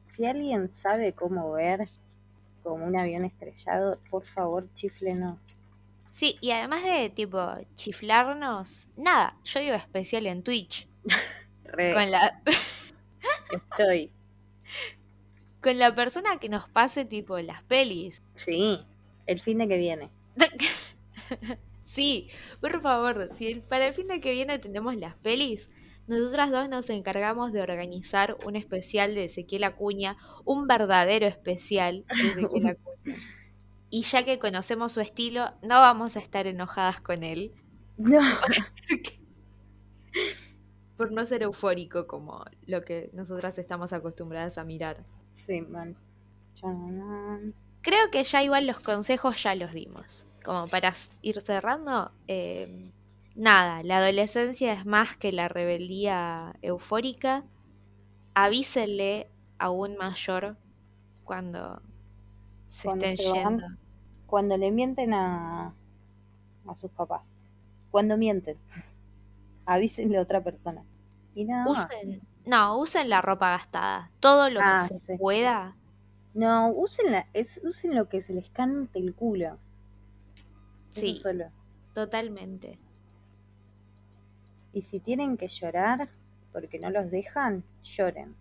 si 0.05 0.25
alguien 0.25 0.69
sabe 0.71 1.13
cómo 1.13 1.51
ver 1.53 1.87
como 2.63 2.85
un 2.85 2.97
avión 2.97 3.25
estrellado, 3.25 3.99
por 4.11 4.25
favor, 4.25 4.69
chiflenos. 4.73 5.61
Sí, 6.11 6.37
y 6.41 6.51
además 6.51 6.83
de 6.83 7.09
tipo 7.11 7.39
chiflarnos, 7.75 8.89
nada, 8.97 9.39
yo 9.45 9.59
digo 9.61 9.75
especial 9.75 10.25
en 10.25 10.43
Twitch. 10.43 10.89
Re, 11.65 11.93
Con 11.93 12.11
la, 12.11 12.41
estoy. 13.49 14.11
con 15.61 15.77
la 15.77 15.93
persona 15.95 16.39
que 16.39 16.49
nos 16.49 16.69
pase 16.69 17.05
tipo 17.05 17.37
las 17.39 17.63
pelis. 17.63 18.21
Sí, 18.33 18.79
el 19.25 19.39
fin 19.39 19.57
de 19.59 19.67
que 19.67 19.77
viene. 19.77 20.09
Sí, 21.93 22.29
por 22.61 22.79
favor, 22.81 23.29
si 23.37 23.47
el- 23.47 23.61
para 23.61 23.87
el 23.87 23.93
fin 23.93 24.05
de 24.07 24.21
que 24.21 24.31
viene 24.31 24.59
tenemos 24.59 24.95
las 24.95 25.15
pelis, 25.15 25.69
nosotras 26.07 26.51
dos 26.51 26.69
nos 26.69 26.89
encargamos 26.91 27.51
de 27.53 27.61
organizar 27.61 28.37
un 28.45 28.55
especial 28.55 29.15
de 29.15 29.25
Ezequiel 29.25 29.63
Acuña, 29.63 30.15
un 30.45 30.67
verdadero 30.67 31.25
especial 31.25 32.05
de 32.21 32.29
Ezequiel 32.29 32.67
Acuña. 32.77 33.15
Y 33.89 34.03
ya 34.03 34.23
que 34.25 34.37
conocemos 34.39 34.91
su 34.93 35.01
estilo, 35.01 35.51
no 35.63 35.75
vamos 35.79 36.15
a 36.17 36.19
estar 36.19 36.45
enojadas 36.45 37.01
con 37.01 37.23
él 37.23 37.51
No. 37.97 38.19
por 40.97 41.11
no 41.11 41.25
ser 41.25 41.43
eufórico 41.43 42.07
como 42.07 42.43
lo 42.65 42.83
que 42.83 43.09
nosotras 43.13 43.57
estamos 43.57 43.93
acostumbradas 43.93 44.57
a 44.57 44.63
mirar. 44.63 44.97
Sí, 45.31 45.61
man. 45.61 45.95
Creo 47.81 48.11
que 48.11 48.23
ya 48.23 48.43
igual 48.43 48.67
los 48.67 48.79
consejos 48.79 49.41
ya 49.43 49.55
los 49.55 49.73
dimos. 49.73 50.25
Como 50.43 50.67
para 50.67 50.93
ir 51.21 51.41
cerrando, 51.41 52.11
eh, 52.27 52.91
nada, 53.35 53.83
la 53.83 53.97
adolescencia 53.97 54.73
es 54.73 54.85
más 54.85 55.15
que 55.17 55.31
la 55.31 55.47
rebeldía 55.47 56.55
eufórica. 56.61 57.43
Avísenle 58.33 59.27
a 59.59 59.69
un 59.71 59.97
mayor 59.97 60.55
cuando 61.25 61.81
se 62.69 62.83
Cuando 62.83 63.05
estén 63.05 63.17
se 63.17 63.29
van. 63.29 63.59
yendo. 63.59 63.67
Cuando 64.25 64.57
le 64.57 64.71
mienten 64.71 65.13
a, 65.13 65.73
a 66.67 66.75
sus 66.75 66.91
papás. 66.91 67.35
Cuando 67.91 68.17
mienten. 68.17 68.57
Avísenle 69.65 70.17
a 70.17 70.21
otra 70.21 70.41
persona. 70.43 70.83
Y 71.35 71.45
nada 71.45 71.69
más. 71.69 72.15
No, 72.47 72.79
usen 72.79 73.09
la 73.09 73.21
ropa 73.21 73.51
gastada. 73.51 74.09
Todo 74.19 74.49
lo 74.49 74.61
Ah, 74.63 74.87
que 74.87 74.95
se 74.95 74.99
sí. 74.99 75.17
pueda. 75.17 75.75
No, 76.33 76.69
usen, 76.69 77.11
la- 77.11 77.27
es, 77.33 77.59
usen 77.63 77.95
lo 77.95 78.07
que 78.09 78.21
se 78.21 78.33
les 78.33 78.49
cante 78.49 78.99
el 78.99 79.13
culo. 79.13 79.57
Eso 80.95 81.01
Sí, 81.01 81.15
solo. 81.15 81.45
totalmente. 81.93 82.79
Y 84.73 84.81
si 84.83 84.99
tienen 84.99 85.37
que 85.37 85.47
llorar 85.47 86.09
porque 86.53 86.79
no 86.79 86.89
los 86.89 87.09
dejan, 87.11 87.63
lloren. 87.83 88.35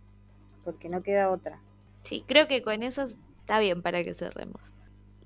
Porque 0.65 0.89
no 0.89 1.03
queda 1.03 1.31
otra. 1.31 1.59
Sí, 2.05 2.25
creo 2.27 2.47
que 2.49 2.63
con 2.63 2.83
eso 2.83 3.03
está 3.03 3.59
bien 3.61 3.83
para 3.83 4.03
que 4.05 4.15
cerremos. 4.15 4.61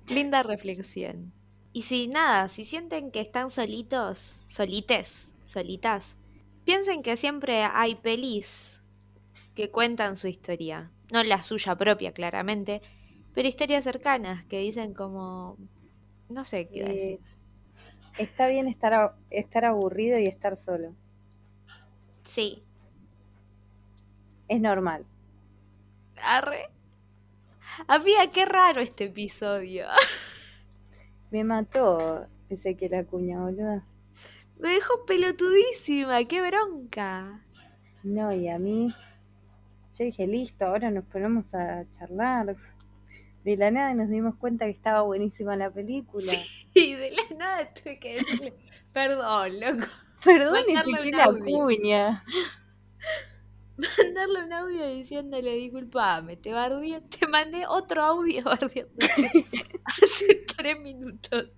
Linda 0.07 0.43
reflexión. 0.43 1.31
Y 1.73 1.83
si 1.83 2.07
nada, 2.07 2.47
si 2.49 2.65
sienten 2.65 3.11
que 3.11 3.21
están 3.21 3.49
solitos, 3.51 4.43
solites, 4.49 5.29
solitas, 5.47 6.17
piensen 6.65 7.03
que 7.03 7.17
siempre 7.17 7.63
hay 7.63 7.95
pelis 7.95 8.81
que 9.55 9.71
cuentan 9.71 10.15
su 10.17 10.27
historia. 10.27 10.91
No 11.11 11.23
la 11.23 11.43
suya 11.43 11.75
propia, 11.77 12.13
claramente, 12.13 12.81
pero 13.33 13.47
historias 13.49 13.83
cercanas 13.85 14.45
que 14.45 14.59
dicen 14.59 14.93
como... 14.93 15.57
No 16.29 16.45
sé 16.45 16.69
qué 16.69 16.79
iba 16.79 16.89
a 16.89 16.91
Eh, 16.91 16.93
decir. 16.93 17.21
está 18.17 18.47
bien 18.47 18.67
estar, 18.69 19.15
estar 19.29 19.65
aburrido 19.65 20.17
y 20.19 20.27
estar 20.27 20.55
solo. 20.57 20.95
Sí. 22.23 22.63
Es 24.47 24.61
normal. 24.61 25.07
Arre. 26.35 26.61
Amiga, 27.87 28.31
qué 28.31 28.45
raro 28.45 28.81
este 28.81 29.05
episodio. 29.05 29.85
Me 31.31 31.43
mató 31.43 32.27
Ezequiel 32.47 32.93
Acuña, 32.93 33.41
boluda. 33.41 33.83
Me 34.61 34.69
dejó 34.69 35.05
pelotudísima, 35.07 36.23
qué 36.25 36.39
bronca. 36.47 37.41
No, 38.03 38.31
y 38.31 38.47
a 38.47 38.59
mí, 38.59 38.93
yo 39.97 40.05
dije, 40.05 40.27
listo, 40.27 40.65
ahora 40.65 40.91
nos 40.91 41.03
ponemos 41.05 41.55
a 41.55 41.89
charlar. 41.89 42.55
De 43.43 43.57
la 43.57 43.71
nada 43.71 43.95
nos 43.95 44.09
dimos 44.09 44.35
cuenta 44.35 44.65
que 44.65 44.71
estaba 44.71 45.01
buenísima 45.01 45.55
la 45.55 45.71
película. 45.71 46.31
Y 46.73 46.93
de 46.93 47.11
la 47.11 47.23
nada 47.37 47.73
tuve 47.73 47.99
que 47.99 48.13
decirle, 48.13 48.53
perdón, 48.93 49.59
loco. 49.59 49.87
Perdón, 50.23 50.63
un 50.69 51.15
audio. 51.15 51.21
Acuña. 51.21 52.23
Mandarle 53.97 54.45
un 54.45 54.53
audio 54.53 54.87
diciéndole, 54.87 55.55
disculpame, 55.55 56.37
te 56.37 56.53
bardeé, 56.53 57.01
te 57.01 57.27
mandé 57.27 57.65
otro 57.67 58.03
audio 58.03 58.43
bardeándote 58.45 58.87
hace 59.85 60.45
tres 60.55 60.79
minutos. 60.79 61.49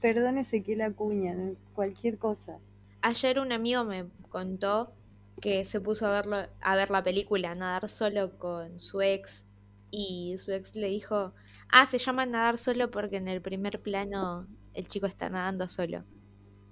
Perdón, 0.00 0.38
Ezequiel 0.38 0.80
Acuña, 0.82 1.36
cualquier 1.74 2.18
cosa. 2.18 2.58
Ayer 3.02 3.38
un 3.38 3.52
amigo 3.52 3.84
me 3.84 4.06
contó 4.30 4.92
que 5.40 5.64
se 5.64 5.80
puso 5.80 6.06
a 6.06 6.10
verlo, 6.12 6.36
a 6.60 6.74
ver 6.76 6.90
la 6.90 7.02
película 7.02 7.54
Nadar 7.54 7.88
solo 7.88 8.38
con 8.38 8.80
su 8.80 9.00
ex 9.02 9.42
y 9.90 10.36
su 10.38 10.52
ex 10.52 10.74
le 10.74 10.88
dijo, 10.88 11.32
ah, 11.70 11.86
se 11.90 11.98
llama 11.98 12.26
Nadar 12.26 12.58
solo 12.58 12.90
porque 12.90 13.16
en 13.16 13.28
el 13.28 13.40
primer 13.40 13.80
plano 13.80 14.46
el 14.74 14.86
chico 14.88 15.06
está 15.06 15.28
nadando 15.30 15.66
solo 15.68 16.04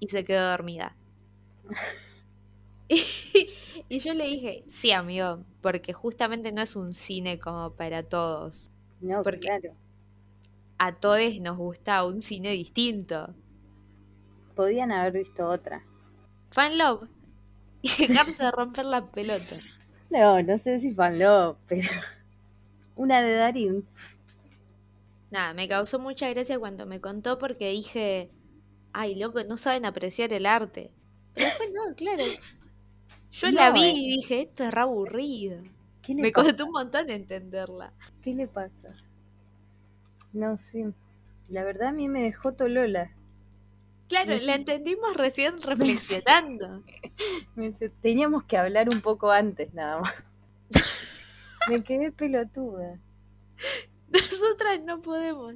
y 0.00 0.08
se 0.08 0.24
quedó 0.24 0.50
dormida. 0.50 0.94
y, 2.88 3.02
y 3.88 3.98
yo 4.00 4.14
le 4.14 4.24
dije, 4.26 4.64
sí, 4.70 4.92
amigo, 4.92 5.44
porque 5.62 5.92
justamente 5.92 6.52
no 6.52 6.62
es 6.62 6.76
un 6.76 6.94
cine 6.94 7.38
como 7.38 7.72
para 7.72 8.02
todos. 8.02 8.70
No, 9.00 9.22
Porque- 9.22 9.40
claro. 9.40 9.72
A 10.78 10.98
todos 10.98 11.38
nos 11.40 11.56
gusta 11.56 12.04
un 12.04 12.20
cine 12.20 12.50
distinto. 12.52 13.36
Podían 14.54 14.92
haber 14.92 15.14
visto 15.14 15.48
otra. 15.48 15.82
Fan 16.50 16.76
love. 16.76 17.08
Y 17.82 17.96
dejarse 17.96 18.42
de 18.44 18.50
romper 18.50 18.84
la 18.86 19.10
pelota. 19.10 19.64
No, 20.10 20.42
no 20.42 20.58
sé 20.58 20.78
si 20.80 20.92
fan 20.92 21.18
love, 21.18 21.58
pero 21.68 21.88
una 22.96 23.22
de 23.22 23.32
Darín. 23.34 23.86
Nada, 25.30 25.54
me 25.54 25.68
causó 25.68 25.98
mucha 25.98 26.28
gracia 26.30 26.58
cuando 26.58 26.84
me 26.86 27.00
contó 27.00 27.38
porque 27.38 27.70
dije, 27.70 28.30
ay, 28.92 29.16
loco, 29.16 29.42
no 29.44 29.58
saben 29.58 29.84
apreciar 29.86 30.32
el 30.34 30.46
arte. 30.46 30.94
Pero 31.34 31.48
después 31.48 31.70
no, 31.72 31.94
claro. 31.96 32.24
Yo 33.32 33.50
la 33.50 33.70
vi 33.70 33.80
eh. 33.80 33.94
y 33.94 34.10
dije, 34.16 34.42
esto 34.42 34.64
es 34.64 34.70
re 34.74 34.80
aburrido. 34.82 35.62
¿Qué 36.02 36.14
le 36.14 36.26
Me 36.26 36.32
pasa? 36.32 36.56
costó 36.56 36.66
un 36.66 36.72
montón 36.72 37.10
entenderla. 37.10 37.94
¿Qué 38.22 38.32
le 38.34 38.46
pasa? 38.46 38.94
No, 40.32 40.56
sí. 40.58 40.84
La 41.48 41.64
verdad 41.64 41.88
a 41.88 41.92
mí 41.92 42.08
me 42.08 42.22
dejó 42.22 42.52
Tolola. 42.52 43.10
Claro, 44.08 44.34
la 44.42 44.54
entendimos 44.54 45.16
recién 45.16 45.60
reflexionando. 45.62 46.82
Teníamos 48.00 48.44
que 48.44 48.56
hablar 48.56 48.88
un 48.88 49.00
poco 49.00 49.30
antes 49.30 49.72
nada 49.74 50.00
más. 50.00 50.14
Me 51.68 51.82
quedé 51.82 52.10
pelotuda. 52.12 52.98
Nosotras 54.10 54.80
no 54.82 55.00
podemos. 55.02 55.54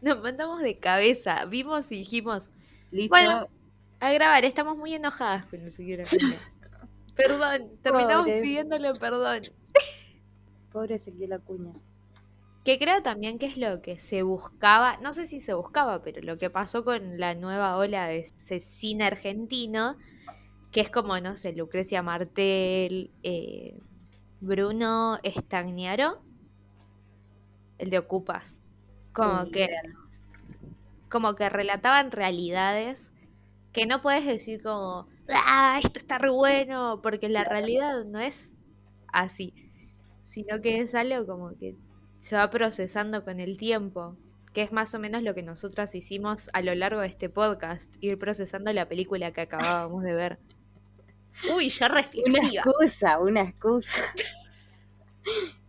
Nos 0.00 0.20
mandamos 0.22 0.62
de 0.62 0.78
cabeza, 0.78 1.44
vimos 1.46 1.90
y 1.92 1.96
dijimos, 1.96 2.48
Listo. 2.90 3.10
Bueno. 3.10 3.48
a 4.00 4.12
grabar, 4.12 4.44
estamos 4.44 4.76
muy 4.76 4.94
enojadas 4.94 5.44
con 5.46 5.60
el 5.60 5.72
señor. 5.72 6.00
Perdón, 7.14 7.70
terminamos 7.82 8.26
Pobre. 8.26 8.40
pidiéndole 8.40 8.92
perdón. 8.94 9.40
Pobre 10.72 10.94
Ezequiel 10.94 11.32
Acuña. 11.32 11.72
Que 12.64 12.78
creo 12.78 13.00
también 13.00 13.38
que 13.38 13.46
es 13.46 13.56
lo 13.56 13.80
que 13.80 13.98
se 13.98 14.22
buscaba, 14.22 14.98
no 14.98 15.12
sé 15.12 15.26
si 15.26 15.40
se 15.40 15.54
buscaba, 15.54 16.02
pero 16.02 16.20
lo 16.22 16.38
que 16.38 16.50
pasó 16.50 16.84
con 16.84 17.18
la 17.18 17.34
nueva 17.34 17.76
ola 17.76 18.06
de 18.06 18.18
ese 18.18 18.60
cine 18.60 19.04
argentino, 19.04 19.96
que 20.70 20.82
es 20.82 20.90
como, 20.90 21.18
no 21.20 21.36
sé, 21.36 21.54
Lucrecia 21.54 22.02
Martel, 22.02 23.10
eh, 23.22 23.78
Bruno 24.40 25.18
Estagnaro, 25.22 26.20
el 27.78 27.90
de 27.90 27.98
Ocupas. 27.98 28.60
Como 29.12 29.48
que, 29.48 29.68
como 31.08 31.34
que 31.34 31.48
relataban 31.48 32.12
realidades 32.12 33.12
que 33.72 33.86
no 33.86 34.02
puedes 34.02 34.26
decir 34.26 34.62
como, 34.62 35.06
ah, 35.28 35.80
esto 35.82 35.98
está 35.98 36.18
re 36.18 36.30
bueno, 36.30 37.00
porque 37.02 37.28
la 37.28 37.44
realidad 37.44 38.04
no 38.04 38.18
es 38.18 38.54
así, 39.08 39.54
sino 40.22 40.60
que 40.60 40.80
es 40.80 40.94
algo 40.94 41.26
como 41.26 41.56
que 41.56 41.76
se 42.20 42.36
va 42.36 42.50
procesando 42.50 43.24
con 43.24 43.40
el 43.40 43.56
tiempo, 43.56 44.16
que 44.52 44.62
es 44.62 44.72
más 44.72 44.94
o 44.94 44.98
menos 44.98 45.22
lo 45.22 45.34
que 45.34 45.42
nosotras 45.42 45.94
hicimos 45.94 46.50
a 46.52 46.62
lo 46.62 46.74
largo 46.74 47.00
de 47.00 47.08
este 47.08 47.28
podcast, 47.28 47.94
ir 48.00 48.18
procesando 48.18 48.72
la 48.72 48.88
película 48.88 49.32
que 49.32 49.40
acabábamos 49.42 50.02
de 50.04 50.14
ver. 50.14 50.38
Uy, 51.54 51.68
ya 51.68 51.86
Una 51.86 51.94
reflexiva. 52.02 52.62
excusa, 52.64 53.18
una 53.20 53.42
excusa. 53.42 54.02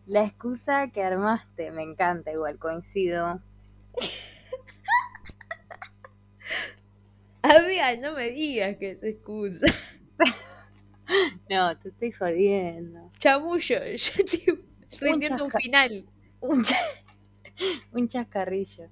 La 0.08 0.24
excusa 0.26 0.90
que 0.92 1.04
armaste, 1.04 1.72
me 1.72 1.84
encanta 1.84 2.32
igual, 2.32 2.58
coincido. 2.58 3.40
Amiga, 7.44 7.96
no 7.98 8.14
me 8.14 8.30
digas 8.32 8.78
que 8.78 8.92
es 8.92 9.04
excusa. 9.04 9.66
No, 11.50 11.78
te 11.78 11.90
estoy 11.90 12.14
jodiendo. 12.14 13.12
Chamullo, 13.20 13.80
yo 13.84 14.14
estoy 14.24 14.64
rindiendo 15.02 15.44
un 15.44 15.52
final. 15.52 16.06
Un, 16.42 16.64
cha- 16.64 16.76
un 17.94 18.08
chascarrillo. 18.08 18.86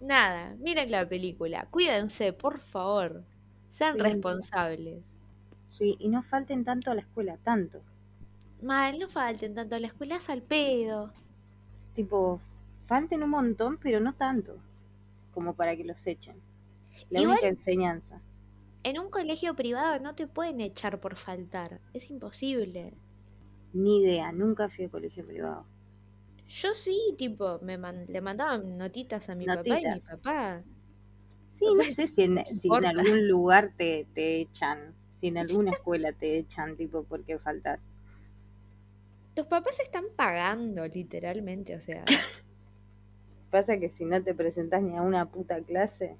Nada, 0.00 0.54
miren 0.58 0.90
la 0.90 1.08
película. 1.08 1.66
Cuídense, 1.70 2.32
por 2.32 2.58
favor. 2.60 3.22
Sean 3.70 3.92
Cuídense. 3.92 4.14
responsables. 4.14 5.02
Sí, 5.70 5.96
y 5.98 6.08
no 6.08 6.22
falten 6.22 6.64
tanto 6.64 6.90
a 6.90 6.94
la 6.94 7.02
escuela, 7.02 7.36
tanto. 7.44 7.80
Mal, 8.62 8.98
no 8.98 9.08
falten 9.08 9.54
tanto 9.54 9.76
a 9.76 9.80
la 9.80 9.86
escuela 9.88 10.16
es 10.16 10.28
al 10.28 10.42
pedo. 10.42 11.10
Tipo, 11.94 12.40
falten 12.84 13.22
un 13.22 13.30
montón, 13.30 13.78
pero 13.78 14.00
no 14.00 14.12
tanto. 14.12 14.56
Como 15.32 15.54
para 15.54 15.76
que 15.76 15.84
los 15.84 16.06
echen. 16.06 16.36
La 17.10 17.20
Igual- 17.20 17.34
única 17.34 17.48
enseñanza. 17.48 18.20
En 18.82 18.98
un 18.98 19.10
colegio 19.10 19.54
privado 19.54 20.00
no 20.00 20.14
te 20.14 20.26
pueden 20.26 20.60
echar 20.62 20.98
por 21.00 21.16
faltar. 21.16 21.78
Es 21.92 22.10
imposible. 22.10 22.94
Ni 23.74 24.02
idea, 24.02 24.32
nunca 24.32 24.68
fui 24.70 24.86
a 24.86 24.88
colegio 24.88 25.24
privado. 25.26 25.64
Yo 26.58 26.74
sí, 26.74 27.14
tipo, 27.16 27.58
me 27.62 27.78
man- 27.78 28.04
le 28.08 28.20
mandaban 28.20 28.76
notitas 28.76 29.28
a 29.30 29.34
mi 29.34 29.48
papá 29.48 29.80
y 29.80 29.86
mi 29.86 30.00
papá. 30.00 30.62
Sí, 31.50 31.74
no 31.74 31.84
sé 31.84 32.06
si 32.06 32.22
en, 32.22 32.42
si 32.54 32.74
en 32.74 32.86
algún 32.86 33.28
lugar 33.28 33.72
te, 33.76 34.06
te 34.14 34.40
echan, 34.40 34.94
si 35.12 35.26
en 35.28 35.36
alguna 35.36 35.72
escuela 35.72 36.12
te 36.12 36.38
echan, 36.38 36.76
tipo, 36.76 37.02
porque 37.04 37.38
faltas. 37.38 37.80
Tus 39.34 39.46
papás 39.46 39.80
están 39.80 40.04
pagando, 40.16 40.86
literalmente, 40.86 41.74
o 41.74 41.80
sea. 41.80 42.14
Pasa 43.50 43.78
que 43.78 43.90
si 43.90 44.06
no 44.06 44.22
te 44.22 44.34
presentás 44.34 44.82
ni 44.82 44.96
a 44.96 45.02
una 45.02 45.26
puta 45.26 45.60
clase, 45.60 46.16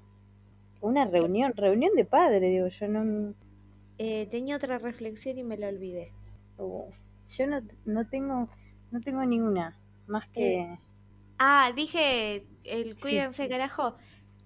una 0.81 1.05
reunión, 1.05 1.53
reunión 1.55 1.93
de 1.95 2.05
padres, 2.05 2.41
digo, 2.41 2.67
yo 2.69 2.87
no, 2.89 3.33
Eh, 3.97 4.27
tenía 4.29 4.57
otra 4.57 4.79
reflexión 4.79 5.37
y 5.37 5.43
me 5.43 5.57
la 5.57 5.69
olvidé. 5.69 6.11
oh, 6.57 6.89
yo 7.37 7.47
no, 7.47 7.61
no 7.85 8.07
tengo, 8.07 8.49
no 8.91 9.01
tengo 9.01 9.25
ninguna, 9.25 9.75
más 10.07 10.27
que, 10.29 10.77
Ah, 11.37 11.71
dije, 11.75 12.47
el 12.63 12.95
Sí. 12.97 13.01
cuídense, 13.01 13.49
carajo. 13.49 13.95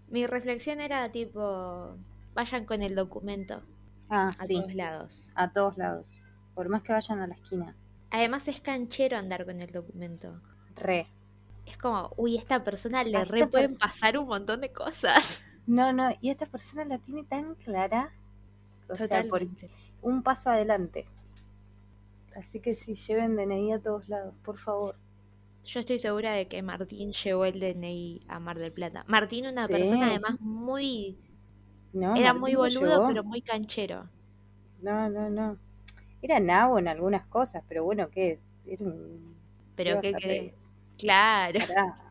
Mi 0.09 0.25
reflexión 0.27 0.81
era 0.81 1.11
tipo, 1.11 1.97
vayan 2.33 2.65
con 2.65 2.81
el 2.81 2.95
documento 2.95 3.63
ah, 4.09 4.33
a 4.39 4.47
sí, 4.47 4.53
todos 4.55 4.73
lados. 4.73 5.29
a 5.35 5.51
todos 5.51 5.77
lados, 5.77 6.27
por 6.55 6.69
más 6.69 6.83
que 6.83 6.93
vayan 6.93 7.19
a 7.21 7.27
la 7.27 7.35
esquina, 7.35 7.75
Además 8.09 8.47
es 8.47 8.61
canchero 8.61 9.17
andar 9.17 9.45
con 9.45 9.59
el 9.61 9.71
documento. 9.71 10.41
re. 10.75 11.07
Es 11.65 11.77
como, 11.77 12.11
uy, 12.17 12.37
esta 12.37 12.63
persona 12.63 13.03
le 13.03 13.17
A 13.17 13.25
re 13.25 13.45
pueden 13.47 13.75
pasar 13.77 14.17
un 14.17 14.27
montón 14.27 14.61
de 14.61 14.71
cosas. 14.71 15.41
No, 15.67 15.91
no, 15.93 16.11
y 16.21 16.29
esta 16.29 16.45
persona 16.45 16.85
la 16.85 16.99
tiene 16.99 17.23
tan 17.23 17.55
clara, 17.55 18.11
o 18.89 18.99
sea, 18.99 19.23
por 19.23 19.41
Totalmente. 19.41 19.69
un 20.01 20.21
paso 20.23 20.49
adelante. 20.51 21.07
Así 22.35 22.59
que 22.59 22.75
sí, 22.75 22.93
lleven 22.95 23.35
DNI 23.35 23.73
a 23.73 23.81
todos 23.81 24.07
lados, 24.09 24.35
por 24.43 24.57
favor. 24.57 24.95
Yo 25.65 25.79
estoy 25.79 25.99
segura 25.99 26.33
de 26.33 26.47
que 26.47 26.61
Martín 26.61 27.11
llevó 27.13 27.45
el 27.45 27.59
DNI 27.59 28.21
a 28.27 28.39
Mar 28.39 28.59
del 28.59 28.71
Plata. 28.71 29.03
Martín, 29.07 29.47
una 29.47 29.65
Sí. 29.65 29.73
persona 29.73 30.07
además 30.07 30.39
muy... 30.39 31.17
No, 31.93 32.15
Era 32.15 32.33
Martín 32.33 32.41
muy 32.41 32.55
boludo, 32.55 33.07
pero 33.07 33.23
muy 33.23 33.41
canchero. 33.41 34.07
No, 34.81 35.09
no, 35.09 35.29
no. 35.29 35.57
Era 36.21 36.39
nabo 36.39 36.77
en 36.79 36.87
algunas 36.87 37.25
cosas, 37.27 37.63
pero 37.67 37.83
bueno, 37.83 38.09
¿qué? 38.09 38.39
Era 38.65 38.83
un... 38.83 39.35
Pero 39.75 40.01
¿qué 40.01 40.13
pedir? 40.13 40.53
Claro. 40.97 41.59
Pará. 41.59 42.01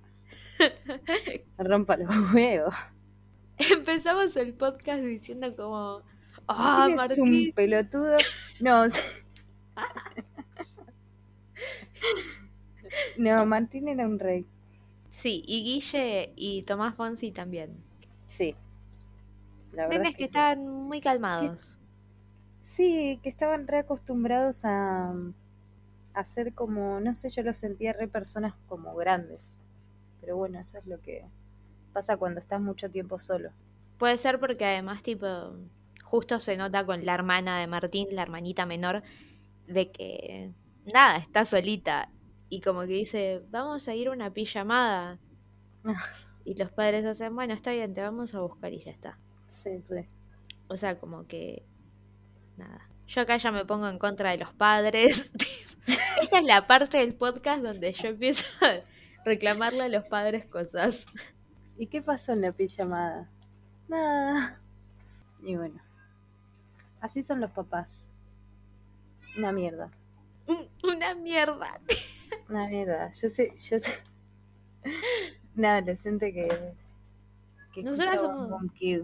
Rompa 1.58 1.96
los 1.96 2.32
huevos. 2.32 2.74
Empezamos 3.58 4.36
el 4.36 4.54
podcast 4.54 5.02
diciendo 5.02 5.54
como... 5.56 6.02
Ah, 6.48 6.86
Eres 6.88 7.18
un 7.18 7.30
Martín. 7.30 7.52
pelotudo. 7.54 8.16
No, 8.60 8.84
no, 13.18 13.46
Martín 13.46 13.88
era 13.88 14.06
un 14.06 14.18
rey. 14.18 14.46
Sí, 15.10 15.44
y 15.46 15.62
Guille 15.62 16.32
y 16.36 16.62
Tomás 16.62 16.96
Fonsi 16.96 17.30
también. 17.30 17.76
Sí. 18.26 18.54
La 19.72 19.86
verdad 19.86 20.08
es 20.08 20.12
que 20.16 20.18
sí. 20.18 20.24
estaban 20.24 20.66
muy 20.66 21.00
calmados. 21.00 21.78
Sí, 22.60 23.20
que 23.22 23.28
estaban 23.28 23.66
re 23.66 23.78
acostumbrados 23.78 24.64
a, 24.64 25.12
a 26.14 26.24
ser 26.24 26.54
como, 26.54 27.00
no 27.00 27.14
sé, 27.14 27.28
yo 27.28 27.42
los 27.42 27.56
sentía 27.56 27.92
re 27.92 28.08
personas 28.08 28.54
como 28.68 28.94
grandes. 28.94 29.60
Pero 30.20 30.36
bueno, 30.36 30.58
eso 30.60 30.78
es 30.78 30.86
lo 30.86 31.00
que 31.00 31.24
pasa 31.92 32.16
cuando 32.16 32.40
estás 32.40 32.60
mucho 32.60 32.90
tiempo 32.90 33.18
solo. 33.18 33.50
Puede 33.98 34.16
ser 34.18 34.40
porque 34.40 34.64
además, 34.64 35.02
tipo, 35.02 35.26
justo 36.02 36.40
se 36.40 36.56
nota 36.56 36.86
con 36.86 37.04
la 37.04 37.14
hermana 37.14 37.60
de 37.60 37.66
Martín, 37.66 38.08
la 38.12 38.22
hermanita 38.22 38.66
menor, 38.66 39.02
de 39.66 39.90
que 39.90 40.50
nada, 40.92 41.18
está 41.18 41.44
solita. 41.44 42.08
Y 42.54 42.60
como 42.60 42.82
que 42.82 42.86
dice, 42.92 43.42
vamos 43.50 43.88
a 43.88 43.96
ir 43.96 44.06
a 44.06 44.12
una 44.12 44.30
pijamada. 44.30 45.18
Y 46.46 46.54
los 46.56 46.70
padres 46.70 47.06
hacen, 47.06 47.34
bueno, 47.34 47.54
está 47.54 47.72
bien, 47.72 47.94
te 47.94 48.02
vamos 48.02 48.34
a 48.34 48.40
buscar 48.42 48.70
y 48.70 48.84
ya 48.84 48.90
está. 48.90 49.18
Sí, 49.48 49.80
sí. 49.88 49.94
O 50.68 50.76
sea, 50.76 50.98
como 51.00 51.26
que 51.26 51.62
nada. 52.58 52.86
Yo 53.08 53.22
acá 53.22 53.38
ya 53.38 53.50
me 53.50 53.64
pongo 53.64 53.88
en 53.88 53.98
contra 53.98 54.30
de 54.30 54.36
los 54.36 54.52
padres. 54.52 55.30
Esta 56.22 56.38
es 56.38 56.44
la 56.44 56.66
parte 56.66 56.98
del 56.98 57.14
podcast 57.14 57.64
donde 57.64 57.94
yo 57.94 58.08
empiezo 58.08 58.44
a 58.60 58.80
reclamarle 59.24 59.84
a 59.84 59.88
los 59.88 60.06
padres 60.06 60.44
cosas. 60.44 61.06
¿Y 61.78 61.86
qué 61.86 62.02
pasó 62.02 62.32
en 62.32 62.42
la 62.42 62.52
pijamada? 62.52 63.26
Nada. 63.88 64.60
Y 65.42 65.56
bueno, 65.56 65.80
así 67.00 67.22
son 67.22 67.40
los 67.40 67.52
papás. 67.52 68.10
Una 69.38 69.50
mierda. 69.50 69.90
Una 70.82 71.14
mierda. 71.14 71.80
Una 72.48 72.68
mierda. 72.68 73.12
Yo 73.14 73.28
sé, 73.28 73.52
yo 73.58 73.78
sé. 73.78 74.02
Un 75.56 75.64
adolescente 75.64 76.32
que. 76.32 76.72
que 77.72 77.82
Nosotras 77.82 78.20
somos- 78.20 78.50
Boom 78.50 78.68
Kid. 78.70 79.02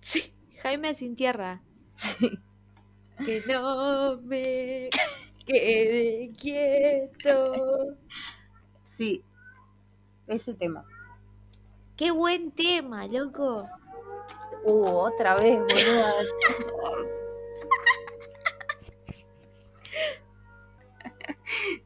Sí, 0.00 0.32
Jaime 0.62 0.94
sin 0.94 1.16
tierra. 1.16 1.60
Sí. 1.92 2.38
Que 3.24 3.42
no 3.46 4.16
me 4.22 4.90
quede 5.46 6.32
quieto. 6.38 7.96
Sí. 8.84 9.22
Ese 10.26 10.54
tema. 10.54 10.84
Qué 11.96 12.10
buen 12.10 12.50
tema, 12.50 13.06
loco. 13.06 13.68
Uh, 14.64 14.86
otra 14.86 15.36
vez, 15.36 15.58
boluda. 15.58 16.12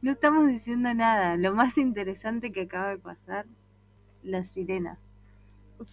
No 0.01 0.11
estamos 0.11 0.47
diciendo 0.47 0.93
nada. 0.93 1.35
Lo 1.37 1.53
más 1.53 1.77
interesante 1.77 2.51
que 2.51 2.61
acaba 2.61 2.89
de 2.91 2.97
pasar, 2.97 3.45
la 4.23 4.43
sirena. 4.45 4.97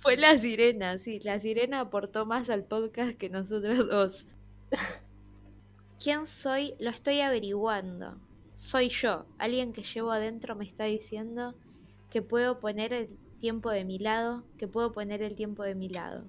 Fue 0.00 0.16
la 0.16 0.36
sirena, 0.36 0.98
sí. 0.98 1.20
La 1.20 1.38
sirena 1.40 1.80
aportó 1.80 2.26
más 2.26 2.50
al 2.50 2.64
podcast 2.64 3.16
que 3.16 3.28
nosotros 3.30 3.88
dos. 3.88 4.26
¿Quién 6.02 6.26
soy? 6.26 6.74
Lo 6.78 6.90
estoy 6.90 7.20
averiguando. 7.20 8.16
Soy 8.58 8.88
yo. 8.88 9.26
Alguien 9.38 9.72
que 9.72 9.82
llevo 9.82 10.10
adentro 10.12 10.56
me 10.56 10.64
está 10.64 10.84
diciendo 10.84 11.54
que 12.10 12.22
puedo 12.22 12.60
poner 12.60 12.92
el 12.92 13.08
tiempo 13.40 13.70
de 13.70 13.84
mi 13.84 13.98
lado, 13.98 14.44
que 14.58 14.68
puedo 14.68 14.92
poner 14.92 15.22
el 15.22 15.34
tiempo 15.36 15.62
de 15.62 15.74
mi 15.74 15.88
lado. 15.88 16.24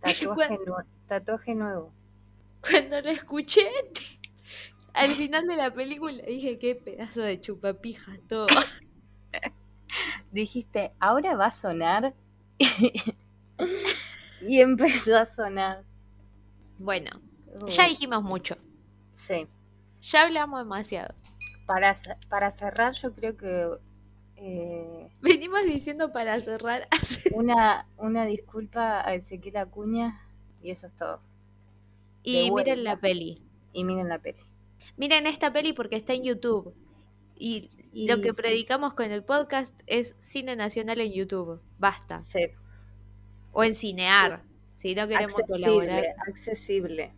Tatuaje, 0.00 0.58
nue- 0.66 0.84
tatuaje 1.06 1.54
nuevo. 1.54 1.92
Cuando 2.60 3.00
lo 3.00 3.10
escuché, 3.10 3.68
al 4.94 5.10
final 5.12 5.46
de 5.46 5.56
la 5.56 5.72
película 5.72 6.22
dije, 6.26 6.58
qué 6.58 6.74
pedazo 6.74 7.22
de 7.22 7.40
chupapija 7.40 8.18
todo. 8.28 8.46
Dijiste, 10.32 10.92
ahora 10.98 11.36
va 11.36 11.46
a 11.46 11.50
sonar. 11.50 12.14
y 14.40 14.60
empezó 14.60 15.16
a 15.16 15.26
sonar. 15.26 15.84
Bueno, 16.78 17.20
Uh, 17.54 17.68
ya 17.68 17.86
dijimos 17.86 18.22
mucho. 18.22 18.56
Sí. 19.10 19.46
Ya 20.02 20.22
hablamos 20.22 20.60
demasiado. 20.60 21.14
Para, 21.66 21.96
para 22.28 22.50
cerrar, 22.50 22.92
yo 22.94 23.14
creo 23.14 23.36
que 23.36 23.68
eh, 24.36 25.08
Venimos 25.20 25.64
diciendo 25.64 26.12
para 26.12 26.40
cerrar. 26.40 26.88
una, 27.32 27.86
una 27.96 28.24
disculpa 28.26 29.06
a 29.06 29.14
Ezequiel 29.14 29.56
Acuña 29.56 30.20
y 30.62 30.70
eso 30.70 30.86
es 30.86 30.94
todo. 30.94 31.20
Y 32.22 32.50
miren 32.50 32.84
la 32.84 32.96
peli. 32.96 33.40
Y 33.72 33.84
miren 33.84 34.08
la 34.08 34.18
peli. 34.18 34.40
Miren 34.96 35.26
esta 35.26 35.52
peli 35.52 35.72
porque 35.72 35.96
está 35.96 36.12
en 36.14 36.24
YouTube. 36.24 36.74
Y, 37.36 37.70
Y 37.92 38.06
lo 38.06 38.20
que 38.20 38.30
sí. 38.30 38.36
predicamos 38.36 38.94
con 38.94 39.10
el 39.10 39.22
podcast 39.24 39.74
es 39.86 40.14
cine 40.18 40.56
nacional 40.56 41.00
en 41.00 41.12
YouTube. 41.12 41.60
Basta. 41.78 42.18
Sí, 42.20 42.46
O 43.52 43.64
en 43.64 43.74
Cinear. 43.74 44.42
Si 44.76 44.94
no 44.94 45.06
queremos 45.08 45.38
accesible, 45.38 45.66
colaborar. 45.66 46.04
accesible. 46.28 47.12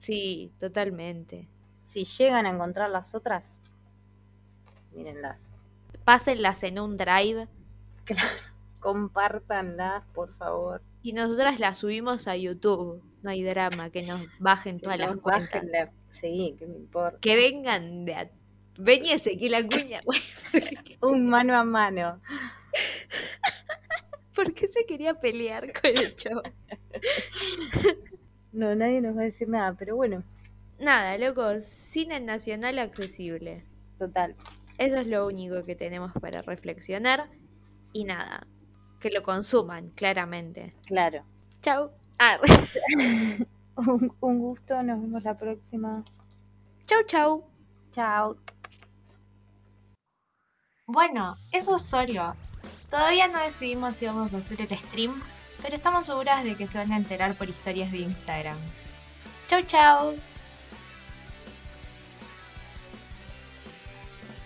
Sí, 0.00 0.50
totalmente. 0.58 1.48
Si 1.84 2.04
llegan 2.04 2.46
a 2.46 2.50
encontrar 2.50 2.90
las 2.90 3.14
otras, 3.14 3.54
mírenlas. 4.94 5.54
Pásenlas 6.04 6.62
en 6.62 6.78
un 6.80 6.96
drive 6.96 7.46
Compártanlas, 8.80 10.04
por 10.14 10.34
favor. 10.36 10.80
y 11.02 11.12
nosotras 11.12 11.58
las 11.60 11.78
subimos 11.78 12.28
a 12.28 12.36
YouTube. 12.36 13.02
No 13.22 13.30
hay 13.30 13.42
drama, 13.42 13.90
que 13.90 14.02
nos 14.04 14.20
bajen 14.38 14.76
Que 14.78 14.84
todas 14.84 14.98
las 14.98 15.16
cuentas. 15.16 15.50
bajen 15.52 15.72
la- 15.72 15.90
Sí, 16.08 16.54
que 16.58 16.66
me 16.66 16.76
importa. 16.76 17.18
Que 17.20 17.36
vengan 17.36 18.04
de... 18.04 18.14
A... 18.14 18.30
Vení 18.78 19.10
que 19.20 19.50
la 19.50 19.62
cuña. 19.66 20.02
Un 21.02 21.28
mano 21.28 21.56
a 21.56 21.64
mano. 21.64 22.20
¿Por 24.34 24.54
qué 24.54 24.68
se 24.68 24.86
quería 24.86 25.14
pelear 25.14 25.72
con 25.72 25.90
el 25.90 26.14
chavo? 26.16 26.42
No, 28.52 28.74
nadie 28.74 29.00
nos 29.00 29.16
va 29.16 29.22
a 29.22 29.24
decir 29.24 29.48
nada, 29.48 29.74
pero 29.78 29.96
bueno, 29.96 30.22
Nada, 30.78 31.18
loco, 31.18 31.60
cine 31.60 32.20
nacional 32.20 32.78
accesible. 32.78 33.64
total. 33.98 34.36
Eso 34.78 34.96
es 34.96 35.08
lo 35.08 35.26
único 35.26 35.64
que 35.64 35.74
tenemos 35.74 36.12
para 36.20 36.40
reflexionar. 36.42 37.28
Y 37.92 38.04
nada, 38.04 38.46
que 39.00 39.10
lo 39.10 39.22
consuman, 39.22 39.90
claramente. 39.90 40.74
Claro. 40.86 41.22
Chau. 41.62 41.90
Ah, 42.18 42.38
Un, 43.76 44.12
un 44.20 44.38
gusto, 44.40 44.82
nos 44.82 45.00
vemos 45.00 45.22
la 45.22 45.36
próxima. 45.36 46.02
chau, 46.86 47.02
chau. 47.06 47.44
Chao. 47.92 48.36
Bueno, 50.86 51.36
eso 51.52 51.76
es 51.76 51.82
solo. 51.82 52.34
Todavía 52.90 53.28
no 53.28 53.38
decidimos 53.40 53.96
si 53.96 54.06
vamos 54.06 54.34
a 54.34 54.38
hacer 54.38 54.60
el 54.62 54.76
stream, 54.78 55.22
pero 55.62 55.74
estamos 55.76 56.06
seguras 56.06 56.42
de 56.42 56.56
que 56.56 56.66
se 56.66 56.78
van 56.78 56.90
a 56.92 56.96
enterar 56.96 57.36
por 57.36 57.48
historias 57.48 57.92
de 57.92 57.98
Instagram. 57.98 58.56
Chau 59.48 59.62
chau. 59.62 60.16